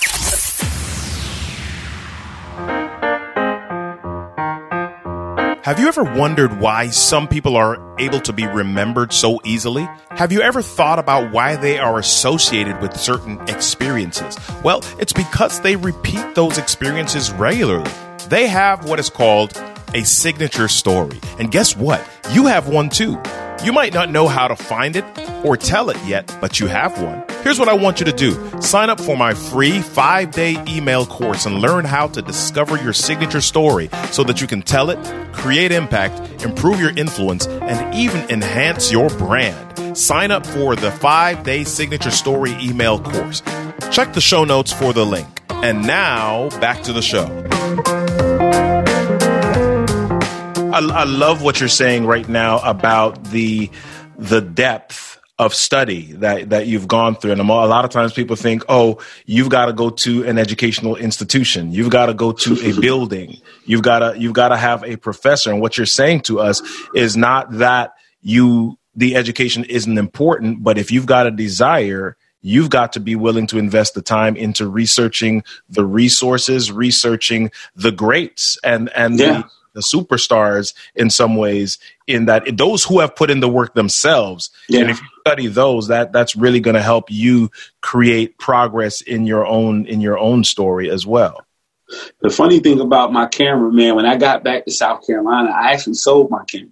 Have 5.66 5.80
you 5.80 5.88
ever 5.88 6.04
wondered 6.04 6.60
why 6.60 6.90
some 6.90 7.26
people 7.26 7.56
are 7.56 7.76
able 7.98 8.20
to 8.20 8.32
be 8.32 8.46
remembered 8.46 9.12
so 9.12 9.40
easily? 9.42 9.88
Have 10.10 10.30
you 10.30 10.40
ever 10.40 10.62
thought 10.62 11.00
about 11.00 11.32
why 11.32 11.56
they 11.56 11.76
are 11.76 11.98
associated 11.98 12.80
with 12.80 12.96
certain 12.96 13.40
experiences? 13.48 14.38
Well, 14.62 14.84
it's 15.00 15.12
because 15.12 15.62
they 15.62 15.74
repeat 15.74 16.36
those 16.36 16.56
experiences 16.56 17.32
regularly. 17.32 17.90
They 18.28 18.46
have 18.46 18.88
what 18.88 19.00
is 19.00 19.10
called 19.10 19.60
a 19.92 20.04
signature 20.04 20.68
story. 20.68 21.18
And 21.40 21.50
guess 21.50 21.76
what? 21.76 22.00
You 22.30 22.46
have 22.46 22.68
one 22.68 22.88
too. 22.88 23.20
You 23.64 23.72
might 23.72 23.92
not 23.92 24.08
know 24.08 24.28
how 24.28 24.46
to 24.46 24.54
find 24.54 24.94
it 24.94 25.04
or 25.44 25.56
tell 25.56 25.90
it 25.90 25.98
yet, 26.06 26.32
but 26.40 26.60
you 26.60 26.68
have 26.68 27.02
one. 27.02 27.24
Here's 27.46 27.60
what 27.60 27.68
I 27.68 27.74
want 27.74 28.00
you 28.00 28.06
to 28.06 28.12
do 28.12 28.60
sign 28.60 28.90
up 28.90 29.00
for 29.00 29.16
my 29.16 29.32
free 29.32 29.80
five 29.80 30.32
day 30.32 30.56
email 30.66 31.06
course 31.06 31.46
and 31.46 31.60
learn 31.60 31.84
how 31.84 32.08
to 32.08 32.20
discover 32.20 32.76
your 32.76 32.92
signature 32.92 33.40
story 33.40 33.88
so 34.10 34.24
that 34.24 34.40
you 34.40 34.48
can 34.48 34.62
tell 34.62 34.90
it, 34.90 34.98
create 35.32 35.70
impact, 35.70 36.42
improve 36.42 36.80
your 36.80 36.90
influence, 36.98 37.46
and 37.46 37.94
even 37.94 38.28
enhance 38.30 38.90
your 38.90 39.10
brand. 39.10 39.96
Sign 39.96 40.32
up 40.32 40.44
for 40.44 40.74
the 40.74 40.90
five 40.90 41.44
day 41.44 41.62
signature 41.62 42.10
story 42.10 42.50
email 42.60 42.98
course. 42.98 43.42
Check 43.92 44.12
the 44.12 44.20
show 44.20 44.42
notes 44.42 44.72
for 44.72 44.92
the 44.92 45.06
link. 45.06 45.28
And 45.48 45.86
now, 45.86 46.48
back 46.58 46.82
to 46.82 46.92
the 46.92 47.00
show. 47.00 47.26
I, 50.72 50.80
I 50.80 51.04
love 51.04 51.42
what 51.42 51.60
you're 51.60 51.68
saying 51.68 52.06
right 52.06 52.28
now 52.28 52.58
about 52.58 53.22
the 53.22 53.70
the 54.18 54.40
depth 54.40 55.05
of 55.38 55.54
study 55.54 56.12
that 56.14 56.50
that 56.50 56.66
you've 56.66 56.88
gone 56.88 57.14
through. 57.16 57.32
And 57.32 57.40
a 57.40 57.44
lot 57.44 57.84
of 57.84 57.90
times 57.90 58.12
people 58.12 58.36
think 58.36 58.64
oh 58.68 58.98
you've 59.26 59.50
got 59.50 59.66
to 59.66 59.72
go 59.72 59.90
to 59.90 60.24
an 60.26 60.38
educational 60.38 60.96
institution. 60.96 61.72
You've 61.72 61.90
got 61.90 62.06
to 62.06 62.14
go 62.14 62.32
to 62.32 62.54
a 62.62 62.72
building. 62.80 63.38
You've 63.66 63.82
got 63.82 63.98
to 63.98 64.18
you've 64.18 64.32
got 64.32 64.48
to 64.48 64.56
have 64.56 64.82
a 64.84 64.96
professor. 64.96 65.50
And 65.50 65.60
what 65.60 65.76
you're 65.76 65.86
saying 65.86 66.22
to 66.22 66.40
us 66.40 66.62
is 66.94 67.16
not 67.16 67.50
that 67.58 67.94
you 68.22 68.78
the 68.94 69.14
education 69.14 69.62
isn't 69.64 69.98
important 69.98 70.62
but 70.62 70.78
if 70.78 70.90
you've 70.90 71.06
got 71.06 71.26
a 71.26 71.30
desire 71.30 72.16
you've 72.40 72.70
got 72.70 72.92
to 72.94 73.00
be 73.00 73.14
willing 73.14 73.46
to 73.48 73.58
invest 73.58 73.94
the 73.94 74.00
time 74.02 74.36
into 74.36 74.66
researching 74.66 75.42
the 75.68 75.84
resources 75.84 76.72
researching 76.72 77.50
the 77.74 77.92
greats 77.92 78.58
and 78.64 78.88
and 78.96 79.18
Yeah. 79.18 79.42
the 79.42 79.44
the 79.76 79.82
superstars 79.82 80.74
in 80.96 81.08
some 81.10 81.36
ways 81.36 81.78
in 82.08 82.24
that 82.26 82.56
those 82.56 82.82
who 82.82 82.98
have 82.98 83.14
put 83.14 83.30
in 83.30 83.38
the 83.40 83.48
work 83.48 83.74
themselves 83.74 84.50
Yeah. 84.68 84.80
and 84.80 84.90
if 84.90 85.00
you 85.00 85.06
study 85.20 85.46
those 85.46 85.86
that 85.88 86.12
that's 86.12 86.34
really 86.34 86.58
going 86.60 86.74
to 86.74 86.82
help 86.82 87.10
you 87.10 87.50
create 87.82 88.36
progress 88.38 89.00
in 89.00 89.26
your 89.26 89.46
own 89.46 89.86
in 89.86 90.00
your 90.00 90.18
own 90.18 90.42
story 90.42 90.90
as 90.90 91.06
well 91.06 91.46
The 92.20 92.30
funny 92.30 92.58
thing 92.58 92.80
about 92.80 93.12
my 93.12 93.26
camera, 93.26 93.70
man, 93.70 93.94
when 93.94 94.06
I 94.06 94.16
got 94.16 94.42
back 94.42 94.64
to 94.64 94.72
South 94.72 95.06
Carolina, 95.06 95.50
I 95.50 95.72
actually 95.72 95.94
sold 95.94 96.30
my 96.30 96.42
camera. 96.50 96.70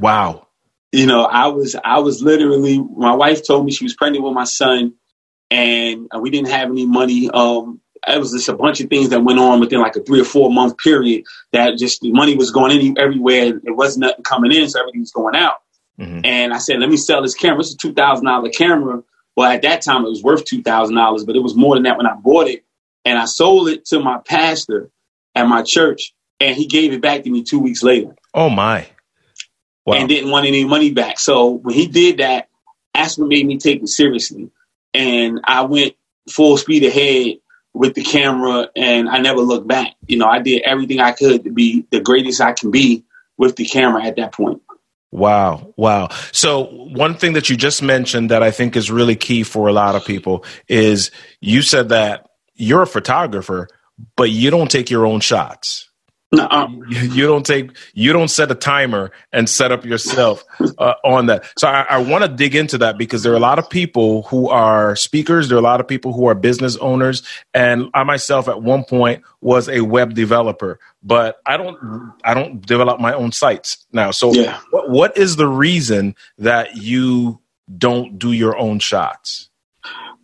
wow 0.00 0.44
you 0.90 1.04
know, 1.04 1.24
I 1.24 1.48
was 1.48 1.76
I 1.84 1.98
was 1.98 2.22
literally 2.22 2.78
my 2.80 3.14
wife 3.14 3.46
told 3.46 3.66
me 3.66 3.72
she 3.72 3.84
was 3.84 3.94
pregnant 3.94 4.24
with 4.24 4.32
my 4.32 4.44
son, 4.44 4.94
and 5.50 6.08
we 6.18 6.30
didn't 6.30 6.48
have 6.48 6.70
any 6.70 6.86
money. 6.86 7.28
Um, 7.28 7.80
it 8.06 8.18
was 8.18 8.32
just 8.32 8.48
a 8.48 8.56
bunch 8.56 8.80
of 8.80 8.88
things 8.88 9.08
that 9.10 9.20
went 9.24 9.38
on 9.38 9.60
within 9.60 9.80
like 9.80 9.96
a 9.96 10.00
three 10.02 10.20
or 10.20 10.24
four 10.24 10.50
month 10.50 10.78
period 10.78 11.24
that 11.52 11.78
just 11.78 12.00
the 12.00 12.12
money 12.12 12.36
was 12.36 12.50
going 12.50 12.78
in 12.78 12.98
everywhere. 12.98 13.46
and 13.46 13.62
It 13.64 13.76
wasn't 13.76 14.02
nothing 14.02 14.24
coming 14.24 14.52
in, 14.52 14.68
so 14.68 14.80
everything 14.80 15.00
was 15.00 15.12
going 15.12 15.34
out. 15.34 15.56
Mhm. 15.98 16.24
And 16.24 16.54
I 16.54 16.58
said, 16.58 16.78
let 16.80 16.88
me 16.88 16.96
sell 16.96 17.22
this 17.22 17.34
camera. 17.34 17.60
It's 17.60 17.74
a 17.74 17.76
two 17.76 17.92
thousand 17.92 18.26
dollar 18.26 18.50
camera. 18.50 19.02
Well, 19.36 19.50
at 19.50 19.62
that 19.62 19.82
time 19.82 20.04
it 20.04 20.08
was 20.08 20.22
worth 20.22 20.44
two 20.44 20.62
thousand 20.62 20.96
dollars, 20.96 21.24
but 21.24 21.36
it 21.36 21.42
was 21.42 21.54
more 21.54 21.74
than 21.74 21.84
that 21.84 21.96
when 21.96 22.06
I 22.06 22.14
bought 22.14 22.48
it. 22.48 22.64
And 23.04 23.18
I 23.18 23.24
sold 23.24 23.68
it 23.68 23.86
to 23.86 24.00
my 24.00 24.18
pastor 24.18 24.90
at 25.34 25.46
my 25.48 25.62
church, 25.62 26.12
and 26.40 26.56
he 26.56 26.66
gave 26.66 26.92
it 26.92 27.00
back 27.00 27.22
to 27.22 27.30
me 27.30 27.42
two 27.42 27.58
weeks 27.60 27.82
later 27.82 28.14
oh 28.34 28.50
my 28.50 28.86
wow 29.86 29.94
and 29.94 30.08
didn't 30.08 30.30
want 30.30 30.46
any 30.46 30.64
money 30.64 30.92
back. 30.92 31.18
So 31.18 31.50
when 31.50 31.74
he 31.74 31.86
did 31.86 32.18
that, 32.18 32.48
that's 32.94 33.16
what 33.18 33.28
made 33.28 33.46
me 33.46 33.58
take 33.58 33.82
it 33.82 33.88
seriously. 33.88 34.50
And 34.94 35.40
I 35.44 35.62
went 35.62 35.94
full 36.28 36.56
speed 36.58 36.84
ahead 36.84 37.38
with 37.78 37.94
the 37.94 38.02
camera 38.02 38.68
and 38.74 39.08
I 39.08 39.18
never 39.18 39.40
looked 39.40 39.68
back. 39.68 39.94
You 40.08 40.18
know, 40.18 40.26
I 40.26 40.40
did 40.40 40.62
everything 40.62 40.98
I 40.98 41.12
could 41.12 41.44
to 41.44 41.50
be 41.50 41.86
the 41.92 42.00
greatest 42.00 42.40
I 42.40 42.52
can 42.52 42.72
be 42.72 43.04
with 43.36 43.54
the 43.54 43.64
camera 43.64 44.04
at 44.04 44.16
that 44.16 44.32
point. 44.32 44.60
Wow. 45.12 45.72
Wow. 45.76 46.08
So, 46.32 46.64
one 46.64 47.14
thing 47.14 47.34
that 47.34 47.48
you 47.48 47.56
just 47.56 47.80
mentioned 47.80 48.30
that 48.32 48.42
I 48.42 48.50
think 48.50 48.76
is 48.76 48.90
really 48.90 49.14
key 49.14 49.44
for 49.44 49.68
a 49.68 49.72
lot 49.72 49.94
of 49.94 50.04
people 50.04 50.44
is 50.66 51.12
you 51.40 51.62
said 51.62 51.90
that 51.90 52.28
you're 52.56 52.82
a 52.82 52.86
photographer, 52.86 53.68
but 54.16 54.28
you 54.30 54.50
don't 54.50 54.70
take 54.70 54.90
your 54.90 55.06
own 55.06 55.20
shots. 55.20 55.87
You 56.88 57.00
you 57.08 57.26
don't 57.26 57.46
take, 57.46 57.70
you 57.94 58.12
don't 58.12 58.28
set 58.28 58.50
a 58.50 58.54
timer 58.54 59.12
and 59.32 59.48
set 59.48 59.72
up 59.72 59.84
yourself 59.86 60.44
uh, 60.78 60.94
on 61.02 61.26
that. 61.26 61.44
So, 61.58 61.68
I, 61.68 61.86
I 61.88 61.98
want 62.02 62.22
to 62.22 62.28
dig 62.28 62.54
into 62.54 62.76
that 62.78 62.98
because 62.98 63.22
there 63.22 63.32
are 63.32 63.36
a 63.36 63.40
lot 63.40 63.58
of 63.58 63.70
people 63.70 64.22
who 64.24 64.48
are 64.50 64.94
speakers, 64.94 65.48
there 65.48 65.56
are 65.56 65.60
a 65.60 65.64
lot 65.64 65.80
of 65.80 65.88
people 65.88 66.12
who 66.12 66.26
are 66.26 66.34
business 66.34 66.76
owners, 66.76 67.22
and 67.54 67.88
I 67.94 68.04
myself 68.04 68.48
at 68.48 68.62
one 68.62 68.84
point 68.84 69.22
was 69.40 69.68
a 69.70 69.80
web 69.80 70.14
developer, 70.14 70.78
but 71.02 71.36
I 71.46 71.56
don't, 71.56 72.12
I 72.24 72.34
don't 72.34 72.64
develop 72.64 73.00
my 73.00 73.14
own 73.14 73.32
sites 73.32 73.86
now. 73.92 74.10
So, 74.10 74.32
Yeah. 74.34 74.60
what, 74.70 74.90
what 74.90 75.16
is 75.16 75.36
the 75.36 75.48
reason 75.48 76.14
that 76.36 76.76
you 76.76 77.40
don't 77.78 78.18
do 78.18 78.32
your 78.32 78.56
own 78.58 78.80
shots? 78.80 79.48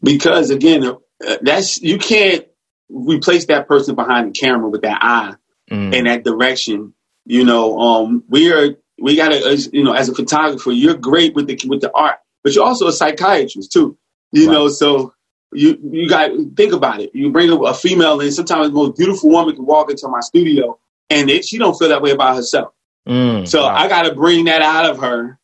Because 0.02 0.50
again, 0.50 0.84
uh, 0.84 1.36
that's 1.40 1.80
you 1.80 1.96
can't 1.96 2.46
replace 2.90 3.46
that 3.46 3.66
person 3.68 3.94
behind 3.94 4.28
the 4.28 4.38
camera 4.38 4.68
with 4.68 4.82
that 4.82 4.98
eye. 5.02 5.34
Mm. 5.74 5.94
in 5.94 6.04
that 6.04 6.24
direction. 6.24 6.94
You 7.26 7.44
know, 7.44 7.78
um, 7.78 8.24
we 8.28 8.52
are 8.52 8.76
we 9.00 9.16
got 9.16 9.28
to 9.30 9.70
you 9.72 9.82
know 9.84 9.92
as 9.92 10.08
a 10.08 10.14
photographer, 10.14 10.70
you're 10.72 10.94
great 10.96 11.34
with 11.34 11.46
the 11.46 11.58
with 11.66 11.80
the 11.80 11.90
art, 11.94 12.18
but 12.42 12.54
you're 12.54 12.64
also 12.66 12.86
a 12.86 12.92
psychiatrist 12.92 13.72
too. 13.72 13.96
You 14.32 14.46
Right. 14.48 14.52
know, 14.52 14.68
so 14.68 15.12
you 15.52 15.78
you 15.90 16.08
got 16.08 16.30
think 16.56 16.72
about 16.72 17.00
it. 17.00 17.10
You 17.14 17.30
bring 17.32 17.50
a, 17.50 17.56
a 17.56 17.74
female 17.74 18.20
in. 18.20 18.30
Sometimes 18.32 18.68
the 18.68 18.74
most 18.74 18.96
beautiful 18.96 19.30
woman 19.30 19.54
can 19.56 19.66
walk 19.66 19.90
into 19.90 20.06
my 20.08 20.20
studio, 20.20 20.78
and 21.10 21.30
it, 21.30 21.44
she 21.44 21.58
don't 21.58 21.78
feel 21.78 21.88
that 21.88 22.02
way 22.02 22.10
about 22.10 22.36
herself. 22.36 22.72
Mm, 23.08 23.46
So 23.48 23.62
wow. 23.62 23.74
I 23.74 23.88
got 23.88 24.02
to 24.02 24.14
bring 24.14 24.46
that 24.46 24.62
out 24.62 24.86
of 24.90 24.98
her, 24.98 25.38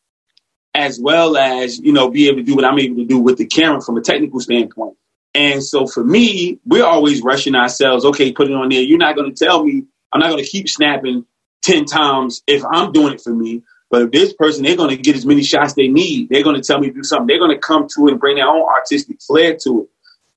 as 0.73 0.99
well 0.99 1.37
as 1.37 1.79
you 1.79 1.93
know, 1.93 2.09
be 2.09 2.27
able 2.27 2.37
to 2.37 2.43
do 2.43 2.55
what 2.55 2.65
I'm 2.65 2.77
able 2.79 2.97
to 2.97 3.05
do 3.05 3.19
with 3.19 3.37
the 3.37 3.45
camera 3.47 3.81
from 3.81 3.97
a 3.97 4.01
technical 4.01 4.39
standpoint. 4.39 4.97
And 5.33 5.63
so 5.63 5.87
for 5.87 6.03
me, 6.03 6.59
we're 6.65 6.85
always 6.85 7.21
rushing 7.21 7.55
ourselves. 7.55 8.03
Okay, 8.05 8.31
put 8.33 8.49
it 8.49 8.53
on 8.53 8.69
there. 8.69 8.81
You're 8.81 8.97
not 8.97 9.15
going 9.15 9.33
to 9.33 9.45
tell 9.45 9.63
me. 9.63 9.83
I'm 10.11 10.19
not 10.19 10.29
going 10.29 10.43
to 10.43 10.49
keep 10.49 10.69
snapping 10.69 11.25
ten 11.61 11.85
times 11.85 12.41
if 12.47 12.63
I'm 12.65 12.91
doing 12.91 13.13
it 13.13 13.21
for 13.21 13.33
me. 13.33 13.63
But 13.89 14.03
if 14.03 14.11
this 14.11 14.33
person, 14.33 14.63
they're 14.63 14.77
going 14.77 14.89
to 14.95 14.97
get 14.97 15.17
as 15.17 15.25
many 15.25 15.43
shots 15.43 15.73
they 15.73 15.89
need. 15.89 16.29
They're 16.29 16.43
going 16.43 16.55
to 16.55 16.61
tell 16.65 16.79
me 16.79 16.87
to 16.87 16.93
do 16.93 17.03
something. 17.03 17.27
They're 17.27 17.39
going 17.39 17.51
to 17.51 17.59
come 17.59 17.87
to 17.95 18.07
it 18.07 18.11
and 18.11 18.19
bring 18.19 18.37
their 18.37 18.47
own 18.47 18.63
artistic 18.63 19.21
flair 19.21 19.57
to 19.63 19.81
it. 19.81 19.89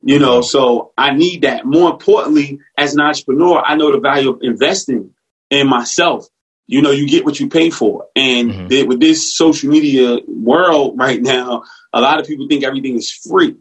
You 0.07 0.19
know, 0.19 0.43
so 0.43 0.93
I 0.99 1.13
need 1.15 1.43
that. 1.43 1.65
More 1.65 1.91
importantly, 1.91 2.59
as 2.77 2.95
an 2.95 3.01
entrepreneur, 3.01 3.63
I 3.65 3.77
know 3.77 3.91
the 3.91 4.01
value 4.01 4.31
of 4.31 4.41
investing 4.43 5.15
in 5.51 5.67
myself. 5.67 6.27
You 6.67 6.83
know, 6.83 6.91
you 6.91 7.09
get 7.09 7.25
what 7.25 7.41
you 7.41 7.49
pay 7.49 7.71
for. 7.71 8.07
And 8.15 8.51
Mhm. 8.51 8.69
th- 8.69 8.87
with 8.87 9.01
this 9.01 9.35
social 9.37 9.71
media 9.71 10.19
world 10.27 10.99
right 10.99 11.23
now, 11.23 11.63
a 11.93 12.01
lot 12.01 12.21
of 12.21 12.27
people 12.27 12.49
think 12.49 12.65
everything 12.65 12.97
is 12.97 13.11
free. 13.11 13.55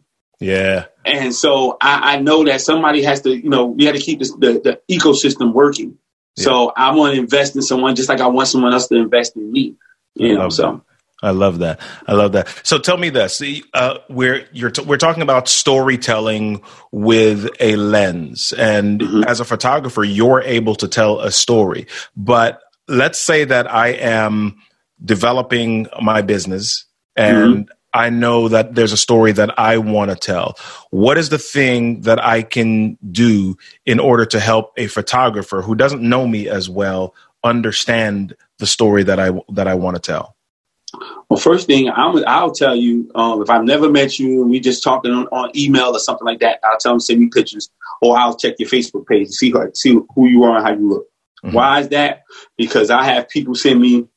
Yeah. 0.43 0.85
And 1.05 1.33
so 1.35 1.77
I, 1.81 2.15
I 2.15 2.19
know 2.19 2.43
that 2.45 2.61
somebody 2.61 3.03
has 3.03 3.21
to, 3.21 3.35
you 3.35 3.49
know, 3.49 3.65
we 3.65 3.85
have 3.85 3.95
to 3.95 4.01
keep 4.01 4.19
this, 4.19 4.31
the, 4.31 4.61
the 4.63 4.81
ecosystem 4.89 5.53
working. 5.53 5.97
So 6.35 6.71
I 6.75 6.95
want 6.95 7.13
to 7.13 7.19
invest 7.19 7.55
in 7.55 7.61
someone 7.61 7.95
just 7.95 8.09
like 8.09 8.19
I 8.19 8.27
want 8.27 8.47
someone 8.47 8.73
else 8.73 8.87
to 8.87 8.95
invest 8.95 9.35
in 9.35 9.51
me. 9.51 9.75
You 10.15 10.33
I 10.33 10.37
know, 10.37 10.49
so 10.49 10.83
I 11.21 11.29
love 11.31 11.59
that. 11.59 11.79
I 12.07 12.13
love 12.13 12.31
that. 12.33 12.47
So 12.63 12.79
tell 12.79 12.97
me 12.97 13.09
this: 13.09 13.41
uh, 13.73 13.97
we're 14.09 14.47
you're 14.51 14.71
t- 14.71 14.83
we're 14.83 14.97
talking 14.97 15.21
about 15.23 15.47
storytelling 15.47 16.61
with 16.91 17.49
a 17.59 17.75
lens, 17.75 18.51
and 18.57 18.99
Mhm. 18.99 19.25
as 19.25 19.39
a 19.39 19.45
photographer, 19.45 20.03
you're 20.03 20.41
able 20.41 20.75
to 20.75 20.87
tell 20.87 21.19
a 21.19 21.31
story. 21.31 21.87
But 22.15 22.61
let's 22.87 23.19
say 23.19 23.45
that 23.45 23.71
I 23.71 23.89
am 23.89 24.57
developing 25.03 25.87
my 26.01 26.21
business, 26.23 26.85
and 27.15 27.69
I 27.93 28.09
know 28.09 28.47
that 28.47 28.73
there's 28.73 28.91
a 28.91 28.97
story 28.97 29.33
that 29.33 29.59
I 29.59 29.77
want 29.77 30.09
to 30.09 30.15
tell. 30.15 30.57
What 30.89 31.17
is 31.17 31.29
the 31.29 31.37
thing 31.37 32.01
that 32.01 32.23
I 32.23 32.41
can 32.41 32.97
do 33.11 33.57
in 33.85 33.99
order 33.99 34.25
to 34.25 34.39
help 34.39 34.73
a 34.77 34.87
photographer 34.87 35.61
who 35.61 35.75
doesn't 35.75 36.01
know 36.01 36.27
me 36.27 36.49
as 36.49 36.69
well 36.69 37.13
understand 37.43 38.35
the 38.57 38.65
story 38.65 39.03
that 39.03 39.19
I 39.19 39.31
that 39.49 39.67
I 39.67 39.75
want 39.75 39.95
to 39.95 40.01
tell? 40.01 40.35
Well, 41.29 41.39
first 41.39 41.67
thing 41.67 41.89
I'm, 41.89 42.23
I'll 42.27 42.51
tell 42.51 42.75
you, 42.75 43.11
um, 43.15 43.41
if 43.41 43.49
I've 43.49 43.63
never 43.63 43.89
met 43.89 44.19
you 44.19 44.41
and 44.41 44.49
we 44.51 44.59
just 44.59 44.83
talking 44.83 45.11
on, 45.11 45.27
on 45.27 45.51
email 45.55 45.95
or 45.95 45.99
something 45.99 46.25
like 46.25 46.39
that, 46.39 46.59
I'll 46.63 46.77
tell 46.77 46.93
them 46.93 46.99
send 46.99 47.19
me 47.19 47.29
pictures, 47.33 47.69
or 48.01 48.17
I'll 48.17 48.35
check 48.35 48.55
your 48.59 48.69
Facebook 48.69 49.07
page 49.07 49.27
to 49.27 49.33
see 49.33 49.49
who, 49.49 49.71
see 49.73 49.99
who 50.15 50.27
you 50.27 50.43
are 50.43 50.57
and 50.57 50.65
how 50.65 50.73
you 50.73 50.89
look. 50.89 51.07
Mhm. 51.43 51.53
Why 51.53 51.79
is 51.79 51.89
that? 51.89 52.23
Because 52.57 52.89
I 52.89 53.03
have 53.05 53.29
people 53.29 53.55
send 53.55 53.81
me, 53.81 54.07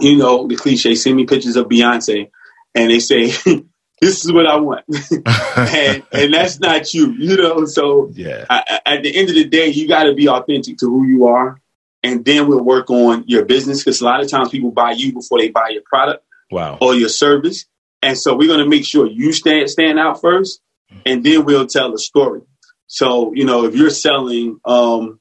you 0.00 0.16
know, 0.16 0.46
the 0.46 0.56
cliche, 0.56 0.94
send 0.94 1.16
me 1.16 1.26
pictures 1.26 1.56
of 1.56 1.66
Beyonce, 1.66 2.30
and 2.76 2.90
they 2.90 3.00
say, 3.00 3.26
"This 4.00 4.24
is 4.24 4.32
what 4.32 4.46
I 4.46 4.56
want," 4.56 4.84
and, 5.26 6.02
and 6.12 6.34
that's 6.34 6.60
not 6.60 6.92
you, 6.94 7.12
you 7.12 7.36
know. 7.36 7.64
So 7.64 8.10
yeah. 8.12 8.44
I, 8.48 8.80
at 8.86 9.02
the 9.02 9.16
end 9.16 9.30
of 9.30 9.34
the 9.34 9.44
day, 9.46 9.68
you 9.68 9.88
got 9.88 10.04
to 10.04 10.14
be 10.14 10.28
authentic 10.28 10.76
to 10.78 10.86
who 10.86 11.06
you 11.06 11.26
are, 11.26 11.60
and 12.02 12.24
then 12.24 12.46
we'll 12.46 12.62
work 12.62 12.90
on 12.90 13.24
your 13.26 13.44
business. 13.46 13.82
Because 13.82 14.00
a 14.00 14.04
lot 14.04 14.20
of 14.20 14.30
times 14.30 14.50
people 14.50 14.70
buy 14.70 14.92
you 14.92 15.12
before 15.12 15.40
they 15.40 15.48
buy 15.48 15.70
your 15.70 15.82
product 15.82 16.22
Wow. 16.50 16.78
or 16.80 16.94
your 16.94 17.08
service, 17.08 17.64
and 18.02 18.16
so 18.16 18.36
we're 18.36 18.46
going 18.46 18.60
to 18.60 18.68
make 18.68 18.84
sure 18.84 19.06
you 19.06 19.32
stand 19.32 19.68
stand 19.70 19.98
out 19.98 20.20
first, 20.20 20.60
and 21.04 21.24
then 21.24 21.44
we'll 21.44 21.66
tell 21.66 21.90
the 21.90 21.98
story. 21.98 22.42
So 22.86 23.32
you 23.34 23.44
know, 23.44 23.64
if 23.64 23.74
you're 23.74 23.90
selling, 23.90 24.60
um, 24.64 25.18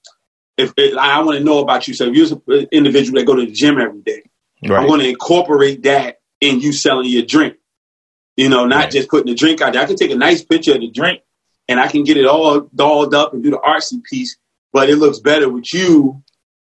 if, 0.57 0.73
if 0.77 0.97
I 0.97 1.21
want 1.21 1.37
to 1.39 1.43
know 1.43 1.59
about 1.59 1.87
you, 1.87 1.93
so 1.93 2.05
if 2.11 2.15
you're 2.15 2.59
an 2.59 2.67
individual 2.71 3.19
that 3.19 3.25
go 3.25 3.35
to 3.35 3.45
the 3.45 3.51
gym 3.51 3.79
every 3.79 4.01
day, 4.01 4.21
I'm 4.81 4.87
going 4.87 4.99
to 4.99 5.09
incorporate 5.09 5.83
that 5.83 6.14
in 6.41 6.59
you 6.59 6.71
selling 6.71 7.09
your 7.09 7.23
drink. 7.23 7.55
You 8.37 8.49
know, 8.49 8.65
not 8.65 8.75
Right. 8.85 8.91
just 8.91 9.09
putting 9.09 9.27
the 9.27 9.35
drink 9.35 9.61
out 9.61 9.73
there. 9.73 9.81
I 9.81 9.85
can 9.85 9.95
take 9.95 10.11
a 10.11 10.15
nice 10.15 10.43
picture 10.43 10.73
of 10.73 10.81
the 10.81 10.89
drink 10.91 11.21
and 11.69 11.79
I 11.79 11.87
can 11.87 12.03
get 12.03 12.17
it 12.17 12.25
all 12.25 12.61
dolled 12.75 13.13
up 13.15 13.33
and 13.33 13.41
do 13.43 13.51
the 13.51 13.57
artsy 13.57 14.03
piece, 14.03 14.37
but 14.73 14.89
it 14.89 14.97
looks 14.97 15.19
better 15.19 15.47
with 15.49 15.73
you, 15.73 16.21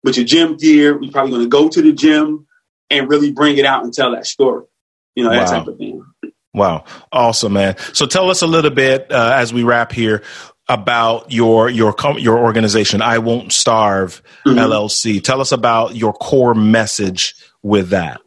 with 0.04 0.16
your 0.18 0.26
gym 0.26 0.56
gear. 0.56 0.98
We're 0.98 1.12
probably 1.12 1.32
going 1.32 1.44
to 1.44 1.50
go 1.50 1.68
to 1.68 1.82
the 1.82 1.92
gym 1.92 2.48
and 2.90 3.10
really 3.10 3.32
bring 3.32 3.58
it 3.58 3.66
out 3.66 3.84
and 3.84 3.94
tell 3.94 4.12
that 4.12 4.26
story. 4.26 4.64
You 5.16 5.26
know, 5.26 5.32
that 5.32 5.46
Wow. 5.52 5.58
type 5.60 5.68
of 5.68 5.78
thing. 5.78 6.04
Wow. 6.54 6.86
Awesome, 7.12 7.54
man. 7.54 7.76
So 7.94 8.06
tell 8.06 8.30
us 8.30 8.42
a 8.42 8.48
little 8.48 8.72
bit 8.72 9.12
uh, 9.12 9.34
as 9.36 9.54
we 9.54 9.64
wrap 9.64 9.92
here 9.92 10.24
about 10.70 11.32
your 11.32 11.70
your 11.70 11.94
com- 11.94 12.18
your 12.20 12.40
organization. 12.40 13.02
I 13.02 13.18
won't 13.20 13.52
starve 13.54 14.22
Mhm. 14.46 14.58
LLC. 14.58 15.20
Tell 15.22 15.40
us 15.42 15.52
about 15.52 15.96
your 15.96 16.14
core 16.14 16.54
message 16.56 17.36
with 17.62 17.90
that. 17.90 18.22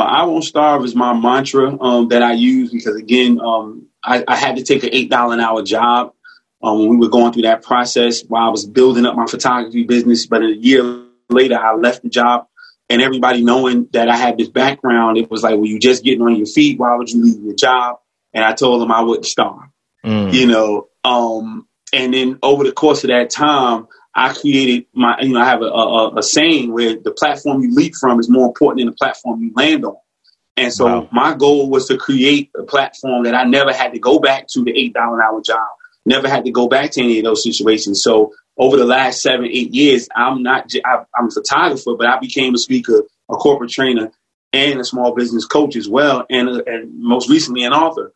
I 0.00 0.24
won't 0.24 0.44
starve 0.44 0.84
is 0.84 0.94
my 0.94 1.12
mantra 1.14 1.80
um, 1.80 2.08
that 2.08 2.22
I 2.22 2.32
use 2.32 2.70
because 2.70 2.96
again, 2.96 3.40
um, 3.40 3.86
I, 4.04 4.24
I 4.26 4.36
had 4.36 4.56
to 4.56 4.62
take 4.62 4.84
an 4.84 4.90
eight 4.92 5.10
dollar 5.10 5.34
an 5.34 5.40
hour 5.40 5.62
job 5.62 6.12
um, 6.62 6.78
when 6.78 6.88
we 6.88 6.96
were 6.96 7.08
going 7.10 7.32
through 7.32 7.42
that 7.42 7.62
process 7.62 8.22
while 8.22 8.46
I 8.46 8.50
was 8.50 8.66
building 8.66 9.06
up 9.06 9.16
my 9.16 9.26
photography 9.26 9.84
business. 9.84 10.26
But 10.26 10.42
a 10.42 10.54
year 10.54 11.04
later, 11.28 11.58
I 11.58 11.74
left 11.74 12.02
the 12.02 12.08
job, 12.08 12.46
and 12.88 13.02
everybody 13.02 13.42
knowing 13.42 13.88
that 13.92 14.08
I 14.08 14.16
had 14.16 14.38
this 14.38 14.48
background, 14.48 15.18
it 15.18 15.30
was 15.30 15.42
like, 15.42 15.56
"Well, 15.56 15.66
you 15.66 15.78
just 15.78 16.04
getting 16.04 16.22
on 16.22 16.36
your 16.36 16.46
feet. 16.46 16.78
Why 16.78 16.96
would 16.96 17.10
you 17.10 17.22
leave 17.22 17.42
your 17.42 17.54
job?" 17.54 17.96
And 18.34 18.44
I 18.44 18.52
told 18.52 18.80
them 18.80 18.92
I 18.92 19.02
wouldn't 19.02 19.26
starve 19.26 19.68
Mm. 20.04 20.32
you 20.32 20.46
know. 20.46 20.88
Um, 21.04 21.66
and 21.92 22.12
then 22.12 22.38
over 22.42 22.64
the 22.64 22.72
course 22.72 23.04
of 23.04 23.08
that 23.08 23.30
time, 23.30 23.88
I 24.18 24.34
created 24.34 24.86
my, 24.94 25.16
you 25.20 25.34
know, 25.34 25.40
I 25.40 25.44
have 25.46 25.62
a, 25.62 25.66
a, 25.66 26.18
a 26.18 26.22
saying 26.24 26.72
where 26.72 26.96
the 26.96 27.12
platform 27.12 27.62
you 27.62 27.72
leap 27.74 27.94
from 27.94 28.18
is 28.18 28.28
more 28.28 28.48
important 28.48 28.80
than 28.80 28.86
the 28.88 28.96
platform 28.96 29.42
you 29.42 29.52
land 29.54 29.84
on. 29.84 29.96
And 30.56 30.72
so 30.72 30.86
Wow. 30.86 31.08
my 31.12 31.34
goal 31.34 31.70
was 31.70 31.86
to 31.86 31.96
create 31.96 32.50
a 32.58 32.64
platform 32.64 33.24
that 33.24 33.36
I 33.36 33.44
never 33.44 33.72
had 33.72 33.92
to 33.92 34.00
go 34.00 34.18
back 34.18 34.48
to 34.48 34.64
the 34.64 34.72
eight 34.76 34.94
dollar 34.94 35.20
an 35.20 35.22
hour 35.22 35.40
job, 35.40 35.68
never 36.04 36.28
had 36.28 36.44
to 36.46 36.50
go 36.50 36.68
back 36.68 36.90
to 36.92 37.02
any 37.02 37.18
of 37.18 37.24
those 37.24 37.44
situations. 37.44 38.02
So 38.02 38.34
over 38.58 38.76
the 38.76 38.84
last 38.84 39.22
seven, 39.22 39.46
eight 39.46 39.72
years, 39.72 40.08
I'm 40.16 40.42
not, 40.42 40.72
I'm 40.84 41.28
a 41.28 41.30
photographer, 41.30 41.94
but 41.96 42.08
I 42.08 42.18
became 42.18 42.54
a 42.54 42.58
speaker, 42.58 43.04
a 43.30 43.36
corporate 43.36 43.70
trainer, 43.70 44.10
and 44.52 44.80
a 44.80 44.84
small 44.84 45.14
business 45.14 45.46
coach 45.46 45.76
as 45.76 45.88
well, 45.88 46.26
and, 46.28 46.48
and 46.48 47.00
most 47.00 47.30
recently 47.30 47.62
an 47.64 47.72
author 47.72 48.12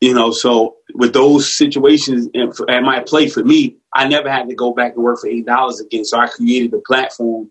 you 0.00 0.14
know 0.14 0.30
so 0.30 0.76
with 0.94 1.12
those 1.12 1.52
situations 1.52 2.28
at 2.68 2.82
my 2.82 3.00
play 3.00 3.28
for 3.28 3.44
me 3.44 3.76
i 3.96 4.06
never 4.06 4.30
had 4.30 4.48
to 4.48 4.54
go 4.54 4.72
back 4.72 4.94
and 4.94 5.02
work 5.04 5.18
for 5.20 5.28
eight 5.28 5.46
dollars 5.46 5.80
again 5.80 6.04
so 6.04 6.18
i 6.18 6.26
created 6.28 6.72
a 6.74 6.80
platform 6.80 7.50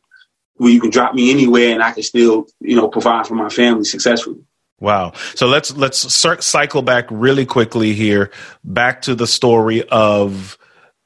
where 0.57 0.71
you 0.71 0.79
can 0.79 0.89
drop 0.89 1.13
me 1.13 1.31
anywhere 1.31 1.73
and 1.73 1.83
i 1.83 1.91
can 1.91 2.03
still 2.03 2.47
you 2.59 2.75
know 2.75 2.87
provide 2.87 3.27
for 3.27 3.35
my 3.35 3.49
family 3.49 3.83
successfully 3.83 4.39
Wow. 4.79 5.13
So 5.35 5.47
let's 5.47 5.75
let's 5.77 6.13
cycle 6.45 6.81
back 6.81 7.05
really 7.09 7.45
quickly 7.45 7.93
here, 7.93 8.31
back 8.63 9.03
to 9.03 9.15
the 9.15 9.25
story 9.25 9.87
of 9.87 10.57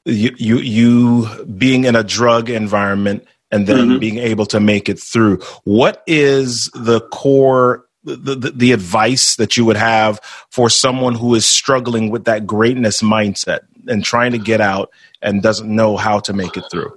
you 0.04 0.34
you, 0.36 0.58
you 0.58 1.44
being 1.44 1.84
in 1.84 1.94
a 1.94 2.02
drug 2.02 2.50
environment 2.50 3.26
and 3.52 3.66
then 3.66 3.88
Mhm. 3.90 4.00
being 4.00 4.18
able 4.18 4.46
to 4.46 4.60
make 4.60 4.88
it 4.88 4.98
through. 4.98 5.38
What 5.64 6.02
is 6.06 6.68
the 6.74 7.00
core 7.00 7.84
the, 8.02 8.34
the, 8.34 8.50
the 8.50 8.72
advice 8.72 9.36
that 9.36 9.56
you 9.56 9.64
would 9.66 9.76
have 9.76 10.20
for 10.50 10.70
someone 10.70 11.14
who 11.14 11.34
is 11.34 11.46
struggling 11.46 12.10
with 12.10 12.24
that 12.24 12.46
greatness 12.46 13.02
mindset 13.02 13.60
and 13.86 14.04
trying 14.04 14.32
to 14.32 14.38
get 14.38 14.60
out 14.60 14.90
and 15.22 15.42
doesn't 15.42 15.74
know 15.74 15.96
how 15.96 16.20
to 16.20 16.32
make 16.32 16.56
it 16.56 16.64
through? 16.70 16.92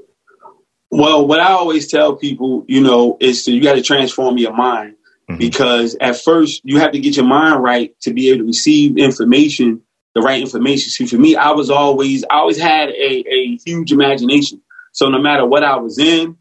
well 0.92 1.26
what 1.28 1.40
i 1.40 1.52
always 1.52 1.88
tell 1.90 2.16
people 2.16 2.66
you 2.68 2.82
know 2.82 3.18
is 3.20 3.46
to, 3.46 3.52
you 3.52 3.62
got 3.62 3.74
to 3.74 3.82
transform 3.82 4.38
your 4.38 4.54
mind 4.54 4.96
Mhm. 5.30 5.40
because 5.40 5.96
at 6.02 6.18
first 6.18 6.62
you 6.66 6.80
have 6.80 6.92
to 6.92 7.00
get 7.00 7.16
your 7.16 7.26
mind 7.26 7.64
right 7.64 7.96
to 8.02 8.14
be 8.14 8.30
able 8.30 8.40
to 8.40 8.46
receive 8.46 8.98
information 8.98 9.82
the 10.16 10.22
right 10.22 10.42
information 10.42 10.90
see 10.90 11.06
for 11.06 11.18
me 11.18 11.36
i 11.36 11.52
was 11.52 11.70
always 11.70 12.24
i 12.26 12.36
always 12.36 12.60
had 12.60 12.90
a, 12.90 13.24
a 13.28 13.58
huge 13.66 13.92
imagination 13.94 14.62
so 14.92 15.08
no 15.10 15.20
matter 15.20 15.46
what 15.46 15.64
i 15.64 15.78
was 15.78 15.98
in 15.98 16.38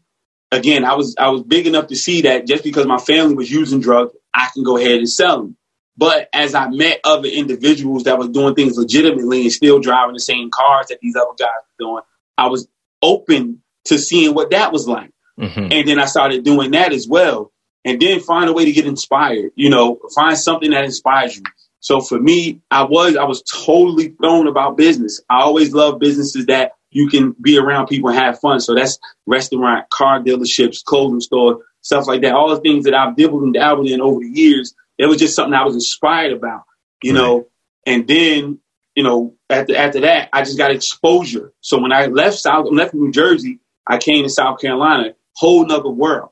again, 0.51 0.85
I 0.85 0.93
was 0.93 1.15
I 1.17 1.29
was 1.29 1.41
big 1.41 1.65
enough 1.65 1.87
to 1.87 1.95
see 1.95 2.21
that 2.21 2.45
just 2.45 2.63
because 2.63 2.85
my 2.85 2.99
family 2.99 3.33
was 3.33 3.49
using 3.49 3.79
drugs, 3.79 4.13
I 4.35 4.49
can 4.53 4.63
go 4.63 4.77
ahead 4.77 4.99
and 4.99 5.09
sell 5.09 5.37
them. 5.37 5.57
But 5.95 6.27
as 6.33 6.55
I 6.55 6.69
met 6.69 6.99
other 7.03 7.27
individuals 7.27 8.03
that 8.03 8.17
was 8.17 8.29
doing 8.29 8.55
things 8.55 8.77
legitimately 8.77 9.43
and 9.43 9.51
still 9.51 9.79
driving 9.79 10.13
the 10.13 10.19
same 10.19 10.49
cars 10.49 10.87
that 10.87 10.99
these 11.01 11.15
other 11.15 11.35
guys 11.37 11.49
were 11.79 11.85
doing, 11.85 12.03
I 12.37 12.47
was 12.47 12.67
open 13.01 13.61
to 13.85 13.99
seeing 13.99 14.33
what 14.33 14.51
that 14.51 14.71
was 14.71 14.87
like. 14.87 15.11
Mhm. 15.39 15.71
And 15.71 15.87
then 15.87 15.99
I 15.99 16.05
started 16.05 16.43
doing 16.43 16.71
that 16.71 16.93
as 16.93 17.07
well. 17.07 17.51
And 17.85 18.01
then 18.01 18.21
find 18.21 18.49
a 18.49 18.53
way 18.53 18.65
to 18.65 18.71
get 18.71 18.85
inspired, 18.85 19.51
you 19.55 19.69
know, 19.69 19.99
find 20.15 20.37
something 20.37 20.71
that 20.71 20.85
inspires 20.85 21.35
you. 21.35 21.43
So 21.81 21.99
for 21.99 22.17
me, 22.17 22.61
I 22.71 22.83
was 22.83 23.17
I 23.17 23.25
was 23.25 23.43
totally 23.43 24.09
thrown 24.09 24.47
about 24.47 24.77
business. 24.77 25.19
I 25.29 25.41
always 25.41 25.73
love 25.73 25.99
businesses 25.99 26.45
that 26.45 26.71
you 26.91 27.09
can 27.09 27.35
be 27.41 27.57
around 27.57 27.87
people 27.87 28.09
and 28.09 28.17
have 28.17 28.39
fun. 28.39 28.61
So 28.61 28.73
that's 28.73 28.97
restaurant, 29.25 29.89
car 29.89 30.21
dealerships, 30.21 30.83
clothing 30.83 31.19
store, 31.19 31.59
stuff 31.81 32.07
like 32.07 32.21
that. 32.21 32.33
All 32.33 32.49
the 32.49 32.61
things 32.61 32.85
that 32.85 32.93
I've 32.93 33.17
dibbled 33.17 33.43
and 33.43 33.53
dabbled 33.53 33.89
in 33.89 33.99
over 33.99 34.21
the 34.21 34.29
years. 34.29 34.73
It 35.03 35.07
was 35.07 35.19
just 35.19 35.35
something 35.35 35.53
I 35.53 35.65
was 35.65 35.75
inspired 35.75 36.33
about, 36.33 36.63
you 37.01 37.13
know. 37.13 37.47
And 37.85 38.07
then, 38.07 38.59
you 38.95 39.03
know, 39.03 39.35
after 39.49 39.75
after 39.75 40.01
that, 40.01 40.29
I 40.31 40.43
just 40.43 40.57
got 40.57 40.71
exposure. 40.71 41.53
So 41.61 41.79
when 41.79 41.91
I 41.91 42.05
left 42.05 42.37
South, 42.37 42.67
left 42.71 42.93
New 42.93 43.11
Jersey, 43.11 43.59
I 43.85 43.97
came 43.97 44.23
to 44.23 44.29
South 44.29 44.61
Carolina, 44.61 45.15
whole 45.35 45.65
nother 45.65 45.89
world, 45.89 46.29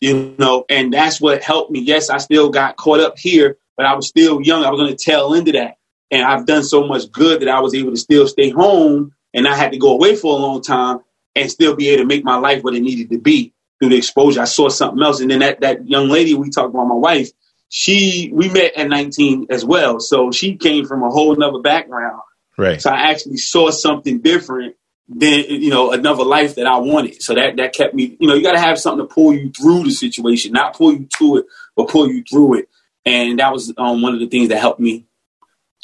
you 0.00 0.34
know, 0.38 0.64
and 0.68 0.92
that's 0.92 1.20
what 1.20 1.42
helped 1.42 1.70
me. 1.70 1.80
Yes, 1.80 2.10
I 2.10 2.18
still 2.18 2.50
got 2.50 2.76
caught 2.76 3.00
up 3.00 3.18
here, 3.18 3.56
but 3.76 3.86
I 3.86 3.94
was 3.94 4.06
still 4.06 4.40
young. 4.40 4.64
I 4.64 4.70
was 4.70 4.80
going 4.80 4.96
to 4.96 5.04
tail 5.04 5.34
into 5.34 5.52
that. 5.52 5.76
And 6.10 6.22
I've 6.22 6.46
done 6.46 6.62
so 6.62 6.86
much 6.86 7.10
good 7.10 7.40
that 7.40 7.48
I 7.48 7.60
was 7.60 7.74
able 7.74 7.90
to 7.90 7.96
still 7.96 8.28
stay 8.28 8.50
home 8.50 9.12
and 9.32 9.48
I 9.48 9.56
had 9.56 9.72
to 9.72 9.78
go 9.78 9.92
away 9.92 10.14
for 10.14 10.38
a 10.38 10.40
long 10.40 10.62
time 10.62 11.00
and 11.34 11.50
still 11.50 11.74
be 11.74 11.88
able 11.88 12.04
to 12.04 12.06
make 12.06 12.24
my 12.24 12.36
life 12.36 12.62
what 12.62 12.74
it 12.74 12.82
needed 12.82 13.10
to 13.10 13.18
be 13.18 13.52
through 13.80 13.88
the 13.88 13.96
exposure. 13.96 14.40
I 14.40 14.44
saw 14.44 14.68
something 14.68 15.02
else. 15.02 15.20
And 15.20 15.30
then 15.30 15.40
that, 15.40 15.60
that 15.62 15.88
young 15.88 16.08
lady 16.08 16.34
we 16.34 16.50
talked 16.50 16.72
about, 16.72 16.86
my 16.86 16.94
wife, 16.94 17.30
she, 17.76 18.30
we 18.32 18.48
met 18.48 18.76
at 18.76 18.88
19 18.88 19.48
as 19.50 19.64
well. 19.64 19.98
So 19.98 20.30
she 20.30 20.54
came 20.54 20.86
from 20.86 21.02
a 21.02 21.10
whole 21.10 21.34
nother 21.34 21.58
background. 21.58 22.20
Right. 22.56 22.80
So 22.80 22.88
I 22.88 23.10
actually 23.10 23.38
saw 23.38 23.72
something 23.72 24.20
different 24.20 24.76
than, 25.08 25.40
you 25.48 25.70
know, 25.70 25.90
another 25.90 26.22
life 26.22 26.54
that 26.54 26.68
I 26.68 26.76
wanted. 26.76 27.20
So 27.20 27.34
that, 27.34 27.56
that 27.56 27.74
kept 27.74 27.92
me, 27.92 28.16
you 28.20 28.28
know, 28.28 28.34
you 28.34 28.44
got 28.44 28.52
to 28.52 28.60
have 28.60 28.78
something 28.78 29.08
to 29.08 29.12
pull 29.12 29.34
you 29.34 29.50
through 29.50 29.82
the 29.82 29.90
situation, 29.90 30.52
not 30.52 30.76
pull 30.76 30.92
you 30.92 31.08
to 31.18 31.38
it, 31.38 31.46
but 31.74 31.88
pull 31.88 32.08
you 32.08 32.22
through 32.22 32.60
it. 32.60 32.68
And 33.04 33.40
that 33.40 33.52
was 33.52 33.74
um, 33.76 34.02
one 34.02 34.14
of 34.14 34.20
the 34.20 34.28
things 34.28 34.50
that 34.50 34.60
helped 34.60 34.78
me 34.78 35.06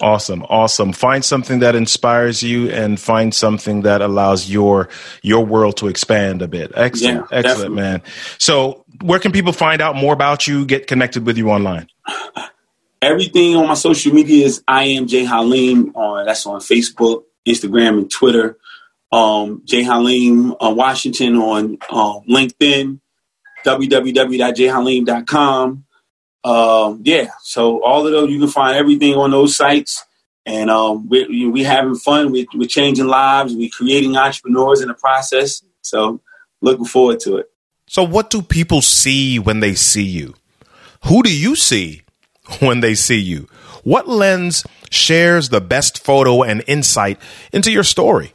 Awesome, 0.00 0.44
awesome. 0.48 0.92
Find 0.92 1.24
something 1.24 1.58
that 1.58 1.74
inspires 1.74 2.42
you 2.42 2.70
and 2.70 2.98
find 2.98 3.34
something 3.34 3.82
that 3.82 4.00
allows 4.00 4.48
your 4.48 4.88
your 5.22 5.44
world 5.44 5.76
to 5.78 5.88
expand 5.88 6.40
a 6.40 6.48
bit. 6.48 6.72
Excellent, 6.74 7.26
Yeah, 7.30 7.38
excellent, 7.38 7.74
man. 7.74 8.02
So, 8.38 8.86
where 9.02 9.18
can 9.18 9.32
people 9.32 9.52
find 9.52 9.82
out 9.82 9.96
more 9.96 10.14
about 10.14 10.46
you? 10.46 10.64
Get 10.64 10.86
connected 10.86 11.26
with 11.26 11.36
you 11.36 11.50
online. 11.50 11.88
Everything 13.02 13.56
on 13.56 13.66
my 13.66 13.74
social 13.74 14.14
media 14.14 14.46
is 14.46 14.62
I 14.66 14.84
am 14.84 15.06
Jay 15.06 15.26
Haleem. 15.26 15.94
On 15.94 16.24
that's 16.24 16.46
on 16.46 16.60
Facebook, 16.60 17.24
Instagram, 17.46 17.98
and 17.98 18.10
Twitter. 18.10 18.56
Um, 19.12 19.62
Jay 19.64 19.82
Haleem 19.82 20.56
uh, 20.60 20.70
Washington 20.70 21.36
on 21.36 21.78
um, 21.90 22.22
LinkedIn, 22.28 23.00
www.jhaleem.com. 23.66 25.84
Um, 26.42 27.02
yeah, 27.04 27.30
so 27.42 27.82
all 27.82 28.06
of 28.06 28.12
those 28.12 28.30
you 28.30 28.38
can 28.38 28.48
find 28.48 28.76
everything 28.76 29.14
on 29.14 29.30
those 29.30 29.56
sites, 29.56 30.04
and 30.46 30.70
um, 30.70 31.08
we 31.08 31.26
we 31.26 31.48
we 31.48 31.62
having 31.64 31.96
fun. 31.96 32.32
We 32.32 32.46
we're 32.54 32.66
changing 32.68 33.06
lives. 33.06 33.54
We're 33.54 33.70
creating 33.70 34.16
entrepreneurs 34.16 34.80
in 34.80 34.88
the 34.88 34.94
process. 34.94 35.62
So 35.82 36.20
looking 36.60 36.86
forward 36.86 37.20
to 37.20 37.38
it. 37.38 37.50
So, 37.86 38.04
what 38.04 38.30
do 38.30 38.40
people 38.40 38.82
see 38.82 39.38
when 39.38 39.60
they 39.60 39.74
see 39.74 40.04
you? 40.04 40.34
Who 41.06 41.22
do 41.22 41.36
you 41.36 41.56
see 41.56 42.02
when 42.60 42.80
they 42.80 42.94
see 42.94 43.18
you? 43.18 43.48
What 43.82 44.08
lens 44.08 44.64
shares 44.90 45.48
the 45.48 45.60
best 45.60 46.04
photo 46.04 46.42
and 46.42 46.62
insight 46.66 47.18
into 47.52 47.72
your 47.72 47.84
story? 47.84 48.32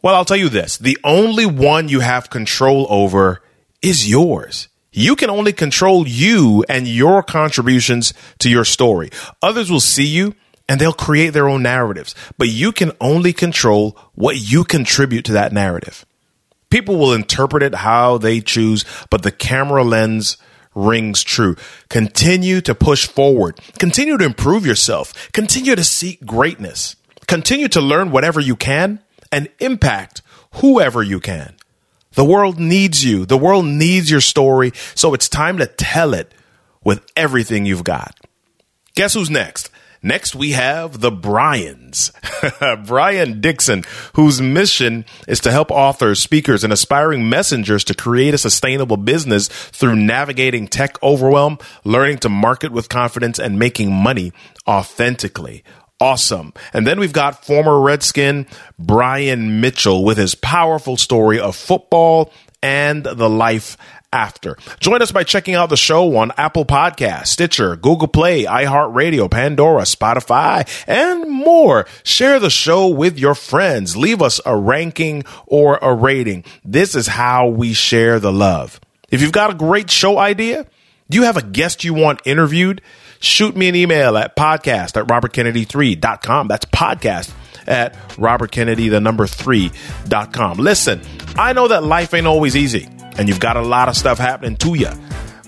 Well, 0.00 0.14
I'll 0.14 0.24
tell 0.24 0.36
you 0.36 0.48
this 0.48 0.78
the 0.78 0.98
only 1.04 1.44
one 1.44 1.88
you 1.88 2.00
have 2.00 2.30
control 2.30 2.86
over 2.88 3.42
is 3.82 4.08
yours. 4.08 4.68
You 4.92 5.16
can 5.16 5.30
only 5.30 5.52
control 5.52 6.06
you 6.06 6.64
and 6.68 6.88
your 6.88 7.22
contributions 7.22 8.14
to 8.38 8.48
your 8.48 8.64
story. 8.64 9.10
Others 9.42 9.70
will 9.70 9.80
see 9.80 10.06
you 10.06 10.34
and 10.68 10.80
they'll 10.80 10.92
create 10.92 11.30
their 11.30 11.48
own 11.48 11.62
narratives, 11.62 12.14
but 12.36 12.48
you 12.48 12.72
can 12.72 12.92
only 13.00 13.32
control 13.32 13.96
what 14.14 14.36
you 14.36 14.64
contribute 14.64 15.24
to 15.26 15.32
that 15.32 15.52
narrative. 15.52 16.04
People 16.70 16.96
will 16.96 17.14
interpret 17.14 17.62
it 17.62 17.74
how 17.74 18.18
they 18.18 18.40
choose, 18.40 18.84
but 19.10 19.22
the 19.22 19.30
camera 19.30 19.82
lens 19.82 20.36
rings 20.74 21.22
true. 21.22 21.56
Continue 21.88 22.60
to 22.60 22.74
push 22.74 23.06
forward. 23.06 23.58
Continue 23.78 24.18
to 24.18 24.24
improve 24.24 24.66
yourself. 24.66 25.32
Continue 25.32 25.74
to 25.74 25.84
seek 25.84 26.24
greatness. 26.24 26.96
Continue 27.26 27.68
to 27.68 27.80
learn 27.80 28.10
whatever 28.10 28.40
you 28.40 28.54
can 28.54 29.00
and 29.32 29.48
impact 29.60 30.22
whoever 30.56 31.02
you 31.02 31.20
can. 31.20 31.54
The 32.18 32.24
world 32.24 32.58
needs 32.58 33.04
you. 33.04 33.26
The 33.26 33.38
world 33.38 33.64
needs 33.64 34.10
your 34.10 34.20
story. 34.20 34.72
So 34.96 35.14
it's 35.14 35.28
time 35.28 35.58
to 35.58 35.66
tell 35.66 36.14
it 36.14 36.34
with 36.82 37.06
everything 37.14 37.64
you've 37.64 37.84
got. 37.84 38.18
Guess 38.96 39.14
who's 39.14 39.30
next? 39.30 39.70
Next, 40.02 40.34
we 40.34 40.50
have 40.50 40.98
the 40.98 41.12
Bryans. 41.12 42.10
Brian 42.86 43.40
Dixon, 43.40 43.84
whose 44.14 44.42
mission 44.42 45.04
is 45.28 45.38
to 45.42 45.52
help 45.52 45.70
authors, 45.70 46.18
speakers, 46.18 46.64
and 46.64 46.72
aspiring 46.72 47.28
messengers 47.28 47.84
to 47.84 47.94
create 47.94 48.34
a 48.34 48.38
sustainable 48.38 48.96
business 48.96 49.46
through 49.46 49.94
navigating 49.94 50.66
tech 50.66 51.00
overwhelm, 51.04 51.56
learning 51.84 52.18
to 52.18 52.28
market 52.28 52.72
with 52.72 52.88
confidence, 52.88 53.38
and 53.38 53.60
making 53.60 53.92
money 53.92 54.32
authentically. 54.66 55.62
Awesome. 56.00 56.52
And 56.72 56.86
then 56.86 57.00
we've 57.00 57.12
got 57.12 57.44
former 57.44 57.80
Redskin 57.80 58.46
Brian 58.78 59.60
Mitchell 59.60 60.04
with 60.04 60.16
his 60.16 60.36
powerful 60.36 60.96
story 60.96 61.40
of 61.40 61.56
football 61.56 62.32
and 62.62 63.02
the 63.04 63.28
life 63.28 63.76
after. 64.12 64.56
Join 64.80 65.02
us 65.02 65.12
by 65.12 65.24
checking 65.24 65.54
out 65.54 65.70
the 65.70 65.76
show 65.76 66.16
on 66.16 66.32
Apple 66.36 66.64
Podcasts, 66.64 67.28
Stitcher, 67.28 67.76
Google 67.76 68.08
Play, 68.08 68.44
iHeartRadio, 68.44 69.30
Pandora, 69.30 69.82
Spotify, 69.82 70.66
and 70.86 71.28
more. 71.28 71.86
Share 72.04 72.38
the 72.38 72.50
show 72.50 72.88
with 72.88 73.18
your 73.18 73.34
friends. 73.34 73.96
Leave 73.96 74.22
us 74.22 74.40
a 74.46 74.56
ranking 74.56 75.24
or 75.46 75.78
a 75.82 75.92
rating. 75.92 76.44
This 76.64 76.94
is 76.94 77.08
how 77.08 77.48
we 77.48 77.74
share 77.74 78.18
the 78.20 78.32
love. 78.32 78.80
If 79.10 79.20
you've 79.20 79.32
got 79.32 79.50
a 79.50 79.54
great 79.54 79.90
show 79.90 80.18
idea, 80.18 80.64
do 81.10 81.16
you 81.16 81.24
have 81.24 81.36
a 81.36 81.42
guest 81.42 81.84
you 81.84 81.94
want 81.94 82.20
interviewed? 82.24 82.82
Shoot 83.20 83.56
me 83.56 83.68
an 83.68 83.74
email 83.74 84.16
at 84.16 84.36
podcast 84.36 84.96
at 84.96 85.06
robertkennedy3.com. 85.08 86.48
That's 86.48 86.64
podcast 86.66 87.32
at 87.66 87.94
robertkennedy, 88.16 88.90
the 88.90 89.00
number 89.00 89.26
three.com. 89.26 90.58
Listen, 90.58 91.00
I 91.36 91.52
know 91.52 91.68
that 91.68 91.82
life 91.84 92.14
ain't 92.14 92.26
always 92.26 92.56
easy 92.56 92.88
and 93.18 93.28
you've 93.28 93.40
got 93.40 93.56
a 93.56 93.62
lot 93.62 93.88
of 93.88 93.96
stuff 93.96 94.18
happening 94.18 94.56
to 94.56 94.74
you. 94.74 94.88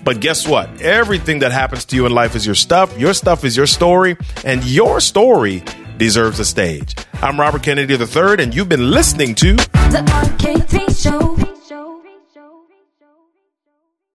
But 0.03 0.19
guess 0.19 0.47
what? 0.47 0.81
Everything 0.81 1.39
that 1.39 1.51
happens 1.51 1.85
to 1.85 1.95
you 1.95 2.05
in 2.05 2.11
life 2.11 2.35
is 2.35 2.45
your 2.45 2.55
stuff. 2.55 2.97
Your 2.99 3.13
stuff 3.13 3.45
is 3.45 3.55
your 3.55 3.67
story, 3.67 4.17
and 4.43 4.63
your 4.63 4.99
story 4.99 5.63
deserves 5.97 6.39
a 6.39 6.45
stage. 6.45 6.95
I'm 7.21 7.39
Robert 7.39 7.63
Kennedy 7.63 7.93
III, 7.93 8.43
and 8.43 8.53
you've 8.53 8.69
been 8.69 8.89
listening 8.91 9.35
to 9.35 9.53
The 9.55 10.03
RK3 10.07 11.03
Show. 11.03 11.40